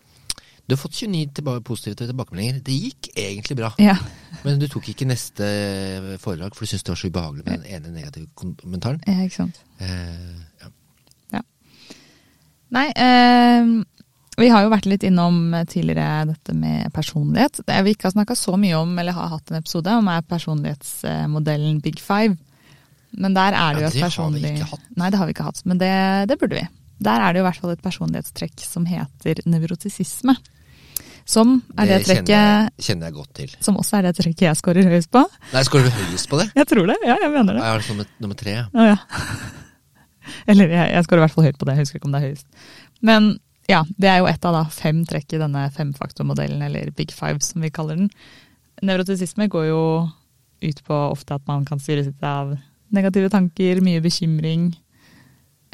[0.66, 2.60] Du har fått 29 tilba positive tilbakemeldinger.
[2.66, 3.70] Det gikk egentlig bra.
[3.78, 3.94] Ja.
[4.44, 5.46] Men du tok ikke neste
[6.22, 8.98] foredrag, for du syntes det var så ubehagelig med den ene negative kommentaren.
[9.06, 9.60] ja, ikke sant.
[9.78, 11.42] Eh, ja.
[12.74, 13.68] Nei, eh,
[14.36, 17.62] vi har jo vært litt innom tidligere dette med personlighet.
[17.66, 20.26] Det vi ikke har snakka så mye om, eller har hatt en episode om, er
[20.26, 22.34] personlighetsmodellen Big Five.
[23.16, 24.90] Men der er det Ja, jo et det har vi personlig ikke hatt.
[24.98, 25.94] Nei, det har vi ikke hatt, men det,
[26.28, 26.66] det burde vi.
[27.06, 30.36] Der er det jo i hvert fall et personlighetstrekk som heter nevrotisisme.
[31.26, 33.54] Som er det, kjenner, trekket jeg, kjenner jeg godt til.
[33.66, 35.22] Som også er det trekket jeg scorer høyest på.
[35.52, 36.46] Nei, Skårer du høyest på det?
[36.54, 37.62] Jeg tror det, ja, jeg mener det.
[37.64, 38.54] Jeg har det som nummer, nummer tre.
[38.60, 38.66] ja.
[38.70, 38.98] Å, ja.
[40.50, 42.20] Eller jeg, jeg scorer i hvert fall høyt på det, jeg husker ikke om det
[42.20, 42.46] er høyest.
[43.10, 43.28] Men
[43.70, 47.42] ja, det er jo ett av da fem trekk i denne femfaktormodellen, eller Big Five
[47.42, 48.10] som vi kaller den.
[48.86, 49.82] Nevrotisisme går jo
[50.62, 52.54] ut på ofte at man kan styre sitt av
[52.94, 54.68] negative tanker, mye bekymring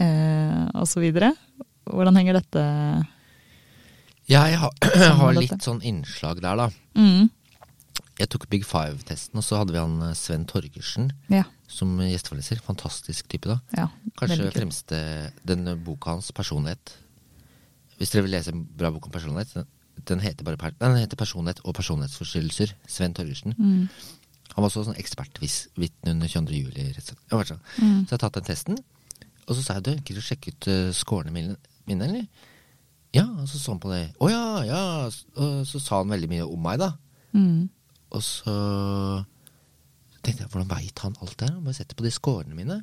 [0.01, 1.05] eh, osv.
[1.85, 2.65] Hvordan henger dette
[4.31, 4.71] Jeg har,
[5.19, 6.69] har litt sånn innslag der, da.
[6.95, 7.31] mm,
[8.21, 11.43] Jeg tok Big Five-testen, og så hadde vi han eh, Sven Torgersen Ja.
[11.69, 12.61] som gjesteforeleser.
[12.65, 13.59] Fantastisk type, da.
[13.77, 13.89] ja
[14.21, 14.99] Kanskje fremste
[15.49, 16.99] Den boka hans, 'Personlighet'.
[17.99, 19.67] Hvis dere vil lese en bra bok om personlighet, den,
[20.09, 22.73] den, heter bare den heter 'Personlighet og personlighetsforstyrrelser'.
[22.87, 23.55] Sven Torgersen.
[23.59, 23.89] Mm,
[24.55, 26.53] Han var også sånn ekspertvitne under 22.
[26.53, 26.93] juli.
[26.93, 27.61] rett og slett.
[27.81, 28.79] Mm, Så jeg har tatt den testen,
[29.49, 31.57] og så sa jeg du, gidder du sjekke ut uh, scorene mine,
[31.87, 32.27] mine, eller?
[33.15, 34.15] Ja, og så så han på det.
[34.21, 34.83] Å ja, ja.
[35.37, 36.93] Og så sa han veldig mye om meg, da.
[37.35, 37.69] mm,
[38.13, 38.55] Og så
[40.23, 41.61] tenkte jeg, hvordan veit han alt det her?
[41.61, 42.83] Bare sette på de scorene mine.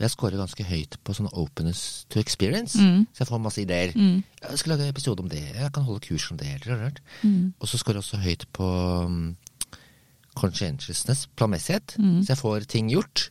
[0.00, 3.02] Jeg scorer ganske høyt på sånn openness to experience, Mm.
[3.12, 3.92] så jeg får masse ideer.
[3.94, 6.62] mm, Jeg skal lage en episode om det, jeg kan holde kurs om det.
[7.22, 8.64] Mm, Og så scorer jeg også høyt på
[9.04, 9.36] um,
[10.36, 12.22] conscientiousness, planmessighet, Mm.
[12.22, 13.30] så jeg får ting gjort.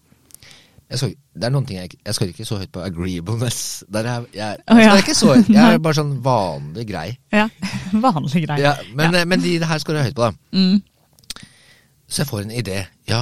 [0.89, 3.59] Jeg skal, det er noen ting jeg, jeg skal ikke så høyt på agreeableness.
[3.93, 4.93] Der er, jeg, jeg, Å, ja.
[4.95, 5.35] er ikke så.
[5.37, 7.11] Jeg er bare sånn vanlig grei.
[7.35, 7.45] ja.
[8.05, 8.57] Vanlig grei.
[8.63, 9.25] Ja, men, ja.
[9.29, 10.57] men de det her skal jeg høyt på, da.
[10.57, 11.45] Mm,
[12.09, 12.79] Så jeg får en idé.
[13.09, 13.21] Ja,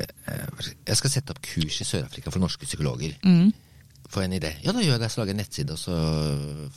[0.00, 3.16] eh, jeg skal sette opp kurs i Sør-Afrika for norske psykologer.
[3.24, 3.52] mm,
[4.08, 4.50] Får jeg en idé.
[4.62, 5.10] Ja, da gjør jeg det.
[5.10, 5.96] Så lager jeg en nettside, og så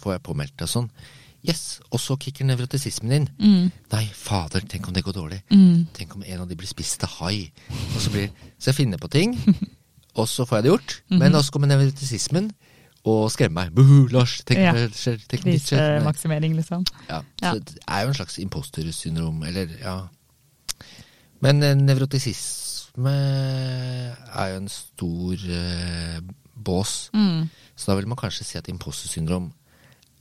[0.02, 0.88] får jeg påmeldt det og sånn.
[1.48, 1.80] Yes.
[1.92, 3.28] Og så kicker nevrotisismen inn.
[3.40, 5.42] mm, Nei, fader, tenk om det går dårlig.
[5.52, 5.88] mm.
[5.94, 7.52] Tenk om en av de blir spist av hai.
[7.96, 9.38] Og så, blir, så jeg finner på ting,
[10.20, 11.02] og så får jeg det gjort.
[11.10, 11.36] Men Mhm.
[11.40, 12.52] også kommer nevrotisismen
[13.06, 13.74] og skremmer meg.
[13.76, 14.74] Buhu, Lars, tenk Ja.
[14.74, 15.18] det skjer.
[15.30, 16.00] Tenk det skjer.
[16.02, 16.84] Krisemaksimering, liksom.
[17.10, 17.54] Ja, Ja.
[17.54, 20.08] så det er jo en slags impostersyndrom, eller ja.
[21.42, 23.16] Men eh, nevrotisisme
[24.36, 26.20] er jo en stor eh,
[26.56, 27.10] bås.
[27.16, 27.50] Mm.
[27.80, 29.54] Så da vil man kanskje si at impostersyndrom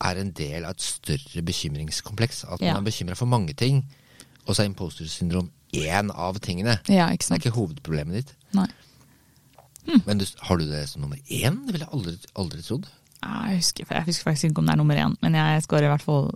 [0.01, 2.45] er en del av et større bekymringskompleks.
[2.53, 2.75] At Ja.
[2.75, 3.85] man er bekymra for mange ting,
[4.47, 6.79] og så er imposter syndrom én av tingene.
[6.89, 8.35] Ja, ikke Det er ikke hovedproblemet ditt.
[8.55, 8.69] Nei.
[10.07, 11.63] Men du, har du det som nummer én?
[11.67, 12.87] Det ville jeg aldri, aldri trodd.
[13.23, 15.93] Jeg husker, jeg husker faktisk ikke om det er nummer én, men jeg scorer i
[15.95, 16.29] hvert fall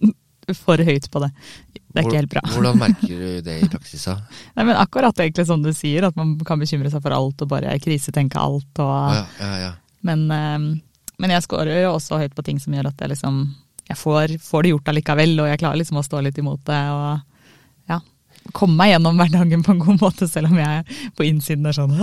[0.62, 1.30] for høyt på det.
[1.74, 2.40] Det er Hvor- ikke helt bra.
[2.54, 4.04] Hvordan merker du det i praksis?
[4.06, 4.14] da?
[4.56, 7.48] Nei, men akkurat egentlig som du sier, at man kan bekymre seg for alt og
[7.50, 8.70] bare krisetenke alt.
[8.78, 9.72] Og, ja, ja, ja.
[10.06, 10.80] men, eh,
[11.20, 13.42] men jeg scorer jo også høyt på ting som gjør at jeg liksom
[13.90, 16.80] jeg får, får det gjort allikevel, og jeg klarer liksom å stå litt imot det.
[16.94, 17.48] Og,
[17.90, 17.96] ja.
[18.54, 21.96] komme meg gjennom hverdagen på en god måte, selv om jeg på innsiden er sånn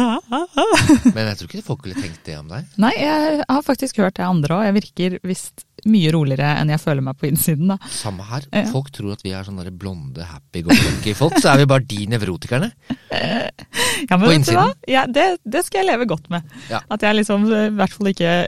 [1.16, 2.68] Men jeg tror ikke folk ville tenkt det om deg.
[2.84, 4.66] Nei, jeg har faktisk hørt det andre òg.
[4.68, 7.80] Jeg virker visst mye roligere enn jeg føler meg på innsiden, da.
[7.94, 8.52] Samme her.
[8.74, 12.74] Folk tror at vi er sånne blonde, happy-go-lucky-folk, så er vi bare de nevrotikerne.
[13.08, 14.70] Ja, men På vet du hva?
[14.92, 16.44] Ja, det, det skal jeg leve godt med.
[16.68, 16.84] Ja.
[16.92, 18.42] At jeg liksom i hvert fall ikke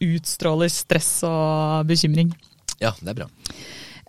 [0.00, 2.32] utstråler stress og bekymring.
[2.80, 3.28] Ja, det er bra.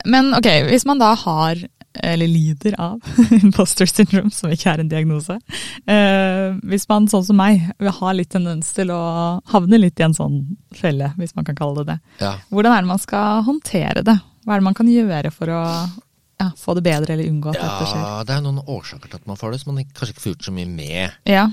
[0.08, 1.60] Men ok, hvis man da har,
[2.02, 3.02] eller lider av,
[3.44, 5.36] imposter syndrome, som ikke er en diagnose
[5.86, 9.02] eh, Hvis man sånn som meg vil ha litt tendens til å
[9.52, 10.38] havne litt i en sånn
[10.78, 12.32] felle, hvis man kan kalle det det, Ja.
[12.50, 14.16] hvordan er det man skal håndtere det?
[14.46, 15.60] Hva er det man kan gjøre for å
[16.42, 18.02] ja, få det bedre eller unngå at dette skjer?
[18.08, 20.34] ja, det er noen årsaker til at man får det, som man kanskje ikke får
[20.34, 21.20] gjort så mye med.
[21.30, 21.44] Ja,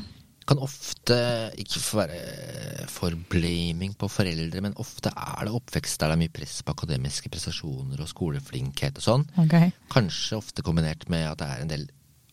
[0.48, 1.16] Kan ofte
[1.60, 6.22] ikke få være for blaming på foreldre, men ofte er det oppvekst der det er
[6.22, 9.26] mye press på akademiske prestasjoner og skoleflinkhet og sånn.
[9.44, 9.56] ok.
[9.92, 11.84] Kanskje ofte kombinert med at det er en del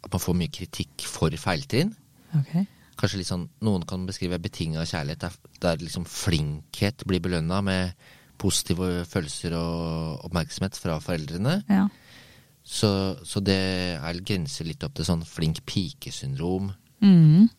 [0.05, 1.91] At man får mye kritikk for feiltrinn.
[2.37, 2.55] ok.
[2.95, 7.91] Kanskje litt sånn, Noen kan beskrive betinga kjærlighet der, der liksom flinkhet blir belønna med
[8.39, 11.57] positive følelser og oppmerksomhet fra foreldrene.
[11.67, 11.89] Ja.
[12.63, 13.57] Så, så det
[13.99, 16.71] er grenser litt opp til sånn flink pike-syndrom,
[17.03, 17.49] Mm.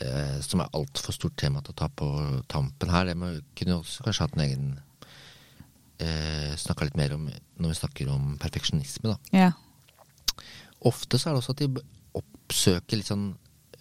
[0.00, 2.08] Eh, som er altfor stort tema til å ta på
[2.50, 3.06] tampen her.
[3.10, 4.68] Det må, kunne også kanskje hatt en egen
[6.00, 9.18] eh, Snakka litt mer om når vi snakker om perfeksjonisme, da.
[9.34, 9.52] Ja.
[10.86, 11.84] Ofte så er det også at de
[12.18, 13.30] oppsøker litt sånn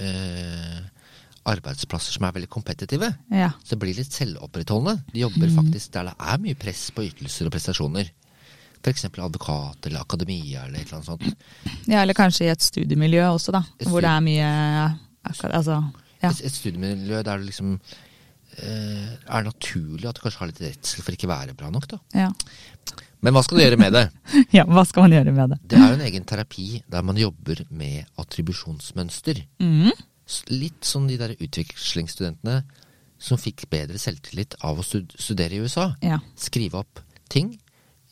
[0.01, 0.79] eh,
[1.47, 3.11] arbeidsplasser som er veldig kompetitive.
[3.31, 3.51] ja.
[3.63, 5.03] Så det blir litt selvopprettholdende.
[5.13, 8.09] De jobber faktisk der det er mye press på ytelser og prestasjoner.
[8.81, 9.05] F.eks.
[9.09, 11.47] advokat eller akademia eller et eller annet sånt.
[11.89, 13.63] Ja, eller kanskje i et studiemiljø også, da.
[13.79, 14.49] Et Hvor det er mye
[15.27, 15.79] akkurat- Altså,
[16.21, 16.31] ja.
[16.31, 17.75] Et, et studiemiljø der det liksom
[18.57, 21.89] eh, er naturlig at du kanskje har litt redsel for ikke å være bra nok,
[21.93, 22.01] da.
[22.25, 22.31] ja.
[23.25, 24.03] Men hva skal du gjøre med det?
[24.57, 25.57] Ja, hva skal man gjøre med det?
[25.73, 29.41] Det er jo en egen terapi der man jobber med attribusjonsmønster.
[29.63, 29.89] Mm.
[30.53, 32.59] Litt som de der utvekslingsstudentene
[33.17, 35.89] som fikk bedre selvtillit av å studere i USA.
[36.05, 36.19] Ja.
[36.37, 37.01] Skrive opp
[37.33, 37.55] ting.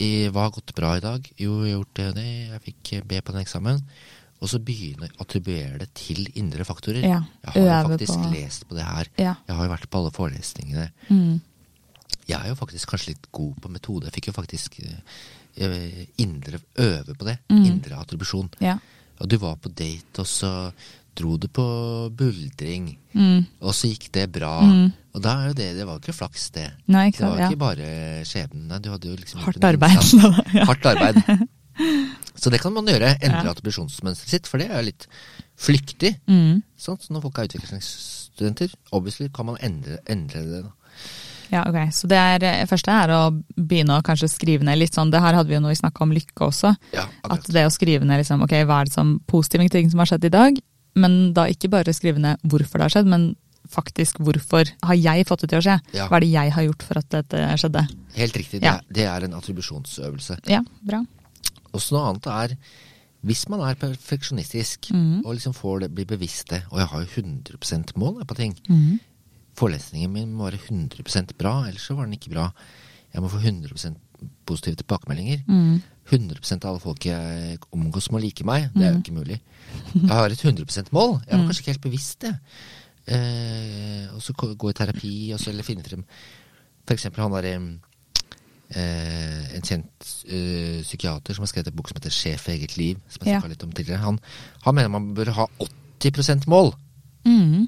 [0.01, 1.27] I, hva har gått bra i dag?
[1.39, 2.25] Jo, jeg har gjort det og det.
[2.25, 3.83] Jeg fikk B på den eksamen.
[4.43, 7.01] Og så begynne å attribuere det til indre faktorer.
[7.07, 7.21] Ja,
[7.55, 9.07] Jeg har jo faktisk på- lest på det her.
[9.17, 9.35] Ja.
[9.47, 10.89] Jeg har jo vært på alle forelesningene.
[11.09, 11.41] Mm.
[12.27, 14.05] Jeg er jo faktisk kanskje litt god på metode.
[14.05, 14.79] Jeg fikk jo faktisk
[15.57, 17.37] eh, indre, øve på det.
[17.49, 17.65] Mm.
[17.65, 18.49] Indre attribusjon.
[18.59, 18.77] Ja.
[19.21, 20.71] Og du var på date, og så
[21.15, 21.65] dro du på
[22.11, 22.97] buldring.
[23.15, 23.45] Mm.
[23.61, 24.59] Og så gikk det bra.
[24.67, 24.91] Mm.
[25.15, 26.73] Og da er jo det Det var jo ikke flaks, det.
[26.91, 27.39] Nei, ikke Det var sant.
[27.39, 27.49] jo Ja.
[27.49, 28.81] ikke bare skjebnen.
[28.81, 29.99] Du hadde jo liksom Hardt arbeid.
[30.67, 31.47] Hardt arbeid.
[32.35, 33.15] Så det kan man gjøre.
[33.21, 33.51] Endre Ja.
[33.53, 35.07] attribusjonsmønsteret sitt, for det er litt
[35.57, 36.15] flyktig.
[36.27, 36.63] Mm.
[36.77, 40.63] Sånn, Så når folk er utviklingsstudenter, obviously kan man endre, endre det.
[40.63, 40.71] Da.
[41.51, 41.77] Ja, ok.
[41.93, 43.21] Så det er, første er å
[43.55, 46.01] begynne å kanskje skrive ned litt sånn Det her hadde vi jo når vi snakka
[46.01, 46.75] om lykke også.
[46.93, 49.99] Ja, At det å skrive ned liksom, ok, hva er det som positive ting som
[49.99, 50.57] har skjedd i dag,
[50.95, 53.35] men da ikke bare skrive ned hvorfor det har skjedd, men
[53.69, 55.79] faktisk hvorfor har jeg fått det til å skje?
[55.97, 56.07] Ja.
[56.07, 57.85] Hva er det jeg har gjort for at dette skjedde?
[58.15, 58.61] Helt riktig.
[58.61, 60.39] Det, er, det er en attribusjonsøvelse.
[60.49, 61.03] Ja, bra.
[61.75, 62.57] Og så noe annet er
[63.25, 65.23] hvis man er perfeksjonistisk mm.
[65.25, 68.53] og liksom får det, blir bevisst det, og jeg har jo 100% mål på ting
[68.69, 68.99] mm.
[69.57, 72.49] Forelesningen min må være 100% bra, ellers så var den ikke bra.
[73.15, 73.95] Jeg må få 100%
[74.45, 75.45] positive tilbakemeldinger.
[75.47, 75.77] Mm.
[76.11, 78.67] 100 av alle folk jeg omgås må like meg.
[78.75, 79.38] Det er jo ikke mulig.
[79.95, 81.15] Jeg har et 100% mål.
[81.23, 81.47] Jeg var Mm.
[81.47, 82.33] kanskje ikke helt bevisst det.
[83.07, 86.03] Eh, og så gå i terapi, og så, eller finne frem
[86.85, 87.79] For eksempel han derre
[88.73, 92.99] En kjent eh, psykiater som har skrevet en bok som heter 'Sjef for eget liv',
[93.10, 93.47] som jeg Ja.
[93.47, 94.01] litt om tidligere.
[94.01, 94.19] Han,
[94.63, 95.45] han mener man bør ha
[96.04, 96.73] 80% mål.
[97.25, 97.67] Mhm.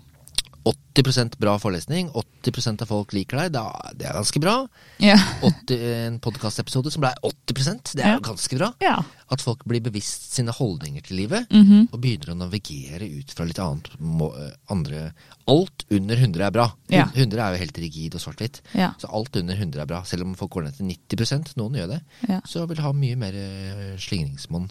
[0.68, 2.10] 80% bra forelesning,
[2.44, 3.52] 80% av folk liker deg.
[3.54, 4.56] Da, det er ganske bra.
[5.04, 5.18] Ja.
[5.46, 8.20] 80, en podkastepisode som ble 80% det er Ja.
[8.20, 8.74] ganske bra.
[8.82, 9.04] ja.
[9.30, 11.90] At folk blir bevisst sine holdninger til livet, Mhm.
[11.92, 15.14] og begynner å navigere ut fra litt annet eh, andre
[15.48, 16.74] Alt under 100 er bra.
[16.90, 17.06] Ja.
[17.16, 18.60] 100 er jo helt rigid og svart-hvitt.
[19.00, 20.02] Så alt under 100 er bra.
[20.04, 20.86] Selv om folk går ned til
[21.18, 22.42] 90% noen gjør det, Ja.
[22.42, 24.70] så vil ha mye mer eh, slingringsmonn.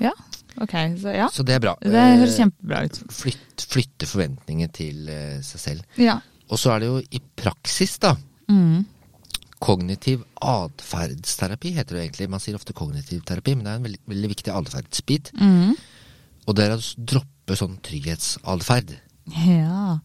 [0.00, 0.12] ja.
[0.58, 1.28] Ok, så ja.
[1.32, 1.76] Så det er bra.
[1.80, 2.98] Det høres Eh, kjempebra ut.
[3.10, 5.82] Flytt, flytte forventninger til eh, seg selv.
[5.96, 6.18] Ja.
[6.50, 8.16] Og så er det jo i praksis, da.
[8.50, 8.84] Mm.
[9.60, 12.28] Kognitiv atferdsterapi heter det egentlig.
[12.32, 15.32] Man sier ofte kognitiv terapi, men det er en veldig, veldig viktig atferdsbit.
[15.40, 15.74] Mm.
[16.48, 18.94] Og det er å droppe sånn trygghetsatferd.
[19.46, 19.98] Ja.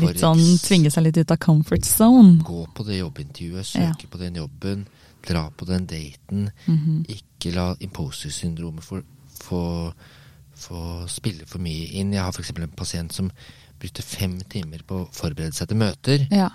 [0.00, 2.40] Litt sånn tvinge seg litt ut av comfort zone.
[2.44, 3.92] Gå på det jobbintervjuet, Ja.
[3.92, 4.86] søke på den jobben,
[5.26, 6.50] dra på den daten.
[6.66, 7.04] Mhm.
[7.08, 9.02] Ikke la imposter-syndromet få,
[9.40, 9.62] få,
[10.56, 10.82] få
[11.12, 12.12] spille for mye inn.
[12.16, 12.52] Jeg har f.eks.
[12.56, 13.30] en pasient som
[13.80, 16.26] brukte fem timer på å forberede seg til møter.
[16.32, 16.48] Ja.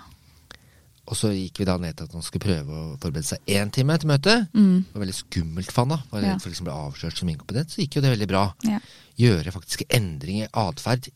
[1.10, 3.70] Og så gikk vi da ned til at han skulle prøve å forberede seg én
[3.74, 4.44] time til møtet.
[4.54, 4.84] Mm.
[4.86, 6.00] Det var veldig skummelt for han da.
[6.12, 6.28] Var Ja.
[6.32, 7.70] redd for liksom å bli avslørt som inkompetent.
[7.74, 8.44] Så gikk jo det veldig bra.
[8.64, 8.78] Ja.
[9.18, 11.08] Gjøre faktiske endringer i atferd.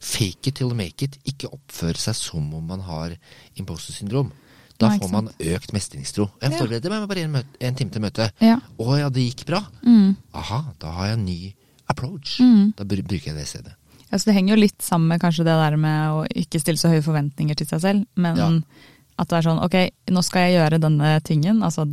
[0.00, 1.18] Fake it till make it.
[1.28, 3.16] Ikke oppføre seg som om man har
[3.56, 4.32] imposter syndrom.
[4.78, 6.28] Da får man økt mestringstro.
[6.42, 8.30] Jeg forbereder meg bare en, en time til møtet.
[8.44, 8.60] Ja.
[8.78, 9.64] Å ja, det gikk bra.
[9.82, 10.12] Mm.
[10.38, 11.38] Aha, da har jeg en ny
[11.90, 12.36] approach.
[12.44, 12.74] Mm.
[12.78, 13.74] Da br bruker jeg det stedet.
[14.08, 16.80] Ja, så det henger jo litt sammen med kanskje det der med å ikke stille
[16.80, 18.46] så høye forventninger til seg selv, men Ja.
[19.18, 19.74] at det er sånn ok,
[20.14, 21.84] nå skal jeg gjøre denne tingen, altså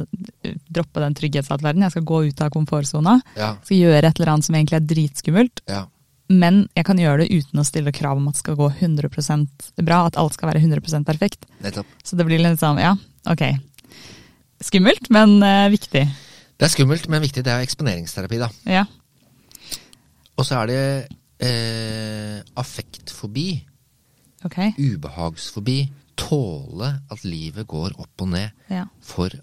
[0.69, 4.45] droppe den trygghetsatferden, jeg skal gå ut av komfortsona, Ja, skal gjøre et eller annet
[4.47, 5.81] som egentlig er dritskummelt, ja.
[6.32, 9.69] Men jeg kan gjøre det uten å stille krav om at det skal gå 100%
[9.86, 11.45] bra, at alt skal være 100% perfekt.
[11.61, 11.89] Nettopp.
[12.03, 12.95] Så det blir litt sånn, ja,
[13.30, 13.43] ok.
[14.65, 16.05] Skummelt, men uh, viktig.
[16.55, 17.43] Det er skummelt, men viktig.
[17.45, 18.49] Det er eksponeringsterapi, da.
[18.69, 18.86] Ja.
[20.36, 20.82] Og så er det
[21.43, 23.49] eh, affektfobi.
[24.47, 24.73] Okay.
[24.80, 25.80] Ubehagsfobi.
[26.15, 28.55] Tåle at livet går opp og ned.
[28.71, 28.86] Ja.
[29.03, 29.34] For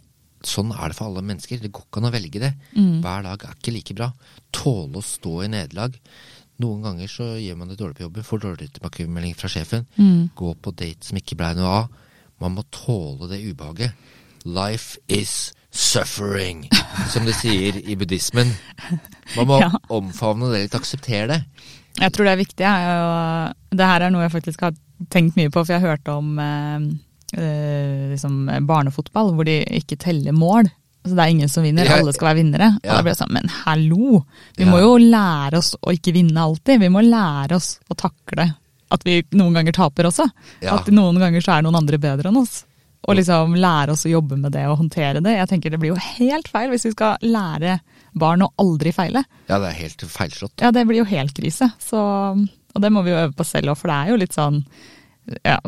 [0.47, 1.61] sånn er det for alle mennesker.
[1.61, 2.53] Det går ikke an å velge det.
[2.73, 3.01] Mm.
[3.05, 4.09] Hver dag er ikke like bra.
[4.55, 5.99] Tåle å stå i nederlag.
[6.61, 9.87] Noen ganger så gjør man det dårlig på jobben, får dårlig tilbakemelding fra sjefen.
[9.97, 10.29] Mm.
[10.37, 11.89] Gå på date som ikke blei noe av.
[12.43, 13.93] Man må tåle det ubehaget.
[14.45, 16.67] Life is suffering,
[17.09, 18.51] som de sier i buddhismen.
[19.37, 19.71] Man må Ja.
[19.89, 21.41] omfavne det litt, akseptere det.
[22.01, 22.65] Jeg tror det er viktig.
[22.65, 24.77] jeg, og det her er noe jeg faktisk har
[25.11, 26.87] tenkt mye på, for jeg hørte om eh,
[27.39, 30.69] eh, liksom barnefotball hvor de ikke teller mål.
[31.03, 31.97] Altså det er ingen som vinner, Ja.
[31.99, 32.67] alle skal være vinnere.
[32.79, 34.25] Og da blir det sånn, men hallo!
[34.57, 34.71] Vi Ja.
[34.71, 36.79] må jo lære oss å ikke vinne alltid.
[36.81, 38.55] Vi må lære oss å takle
[38.93, 40.29] at vi noen ganger taper også.
[40.61, 40.77] Ja.
[40.77, 42.65] At noen ganger så er noen andre bedre enn oss.
[43.09, 45.35] Og liksom lære oss å jobbe med det og håndtere det.
[45.37, 47.81] Jeg tenker det blir jo helt feil hvis vi skal lære
[48.15, 49.25] barn å aldri feile.
[49.49, 50.61] Ja, det er helt feilslått.
[50.61, 51.73] Ja, det blir jo helt krise.
[51.81, 54.33] Så, og det må vi jo øve på selv òg, for det er jo litt
[54.37, 54.65] sånn
[55.45, 55.59] ja,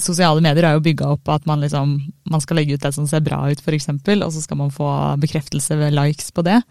[0.00, 2.94] Sosiale medier er jo bygga opp på at man liksom man skal legge ut det
[2.94, 4.88] som ser bra ut, f.eks., og så skal man få
[5.20, 6.62] bekreftelse ved likes på det.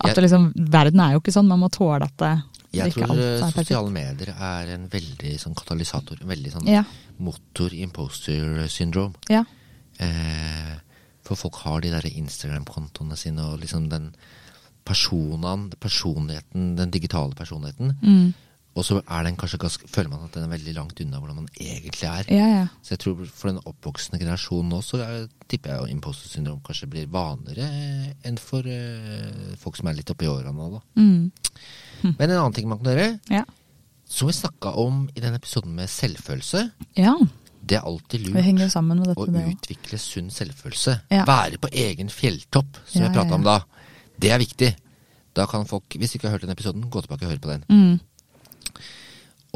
[0.00, 2.42] At Jeg- liksom, Verden er jo ikke sånn, man må tåle at det,
[2.72, 3.66] Jeg ikke tror alt eh, er perfekt.
[3.66, 6.20] sosiale medier er en veldig sånn katalysator.
[6.22, 6.84] En veldig sånn Ja,
[7.18, 9.14] motor imposter syndrome.
[9.28, 9.44] ja,
[10.00, 10.74] Eh,
[11.24, 14.14] for folk har de der Instagram-kontoene sine og liksom den
[14.84, 17.96] personen, personligheten, den digitale personligheten.
[18.02, 18.34] mm,
[18.78, 21.40] Og så er den kanskje ganske, føler man at den er veldig langt unna hvordan
[21.40, 22.28] man egentlig er.
[22.30, 22.66] ja, ja.
[22.82, 26.90] Så jeg tror for den oppvoksende generasjonen nå, så er, tipper jeg imposter syndrom kanskje
[26.92, 27.66] blir vanligere
[28.28, 30.82] enn for uh, folk som er litt oppi årene nå, da.
[31.00, 33.42] Mm, Men en annen ting man kan gjøre, ja.
[34.06, 36.64] som vi snakka om i den episoden med selvfølelse,
[37.00, 37.16] ja.
[37.58, 39.26] det er alltid lurt å
[39.56, 41.00] utvikle sunn selvfølelse.
[41.10, 41.24] Ja.
[41.26, 43.64] Være på egen fjelltopp, som Ja, vi prata om da.
[44.18, 44.70] Det er viktig.
[45.34, 47.50] Da kan folk, hvis du ikke har hørt den episoden, gå tilbake og høre på
[47.50, 47.66] den.
[47.70, 47.98] Mm,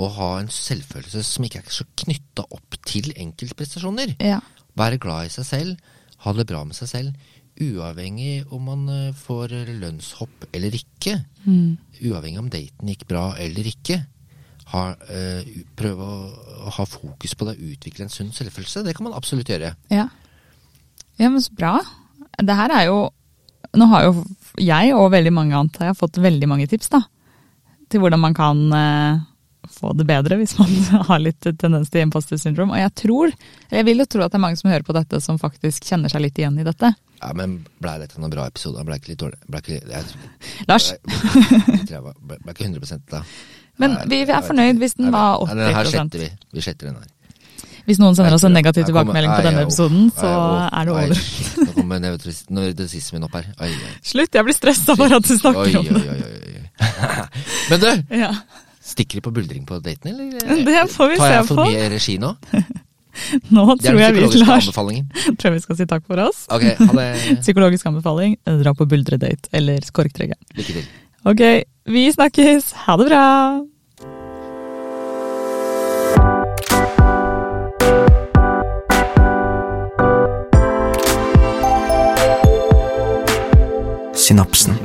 [0.01, 4.16] Å ha en selvfølelse som ikke er så knytta opp til enkeltprestasjoner.
[4.20, 4.40] ja.
[4.72, 5.80] Være glad i seg selv,
[6.24, 7.32] ha det bra med seg selv.
[7.61, 11.18] Uavhengig om man eh, får lønnshopp eller ikke.
[11.45, 11.76] Mm,
[12.09, 13.99] Uavhengig om daten gikk bra eller ikke.
[14.72, 16.30] Ha, øh, prøve å,
[16.64, 18.80] å ha fokus på det, utvikle en sunn selvfølelse.
[18.86, 19.74] Det kan man absolutt gjøre.
[19.93, 20.07] Ja.
[21.20, 21.74] ja, men så bra.
[22.40, 23.03] Det her er jo
[23.76, 24.24] Nå har jo
[24.61, 26.99] jeg og veldig mange antar jeg fått veldig mange tips da,
[27.88, 29.20] til hvordan man kan eh,
[29.70, 30.72] få det bedre hvis man
[31.10, 32.72] har litt tendens til imposter syndrom.
[32.74, 33.32] Og jeg tror,
[33.70, 36.12] jeg vil jo tro at det er mange som hører på dette som faktisk kjenner
[36.12, 36.92] seg litt igjen i dette.
[37.22, 38.82] Ja, Men blei dette en bra episode?
[38.84, 39.38] Blei ikke litt dårlig?
[39.46, 40.04] Ble ikke, jeg,
[40.70, 43.22] Lars, jeg ble, ikke 100 da.
[43.78, 46.30] men vi er fornøyd hvis den var var nei, Den her 80 sletter vi.
[46.52, 47.10] Vi sletter den her.
[47.82, 50.28] Hvis noen sender oss en negativ tilbakemelding på denne episoden, så
[50.70, 51.22] er det over.
[51.66, 53.48] Nå kommer nevrotis- nevrotisismen opp her.
[54.06, 56.02] Slutt, jeg blir stressa bare at du snakker om det.
[57.70, 57.88] Men du,
[58.20, 58.30] Ja.
[58.93, 60.64] Stikker du på buldring på daten, eller?
[60.68, 61.26] Det får vi se på.
[61.26, 62.34] Tar jeg for mye regi nå?
[63.53, 66.47] Nå tror jeg vi, Lars, tror jeg vi skal si takk for oss.
[66.53, 67.11] Ok, ha det.
[67.43, 70.40] Psykologisk anbefaling, dra på buldredate eller skorktreggeren.
[70.57, 70.88] Lykke til.
[71.28, 71.45] Ok,
[71.93, 72.72] vi snakkes.
[72.86, 73.26] Ha det bra!
[84.22, 84.78] Synapsen.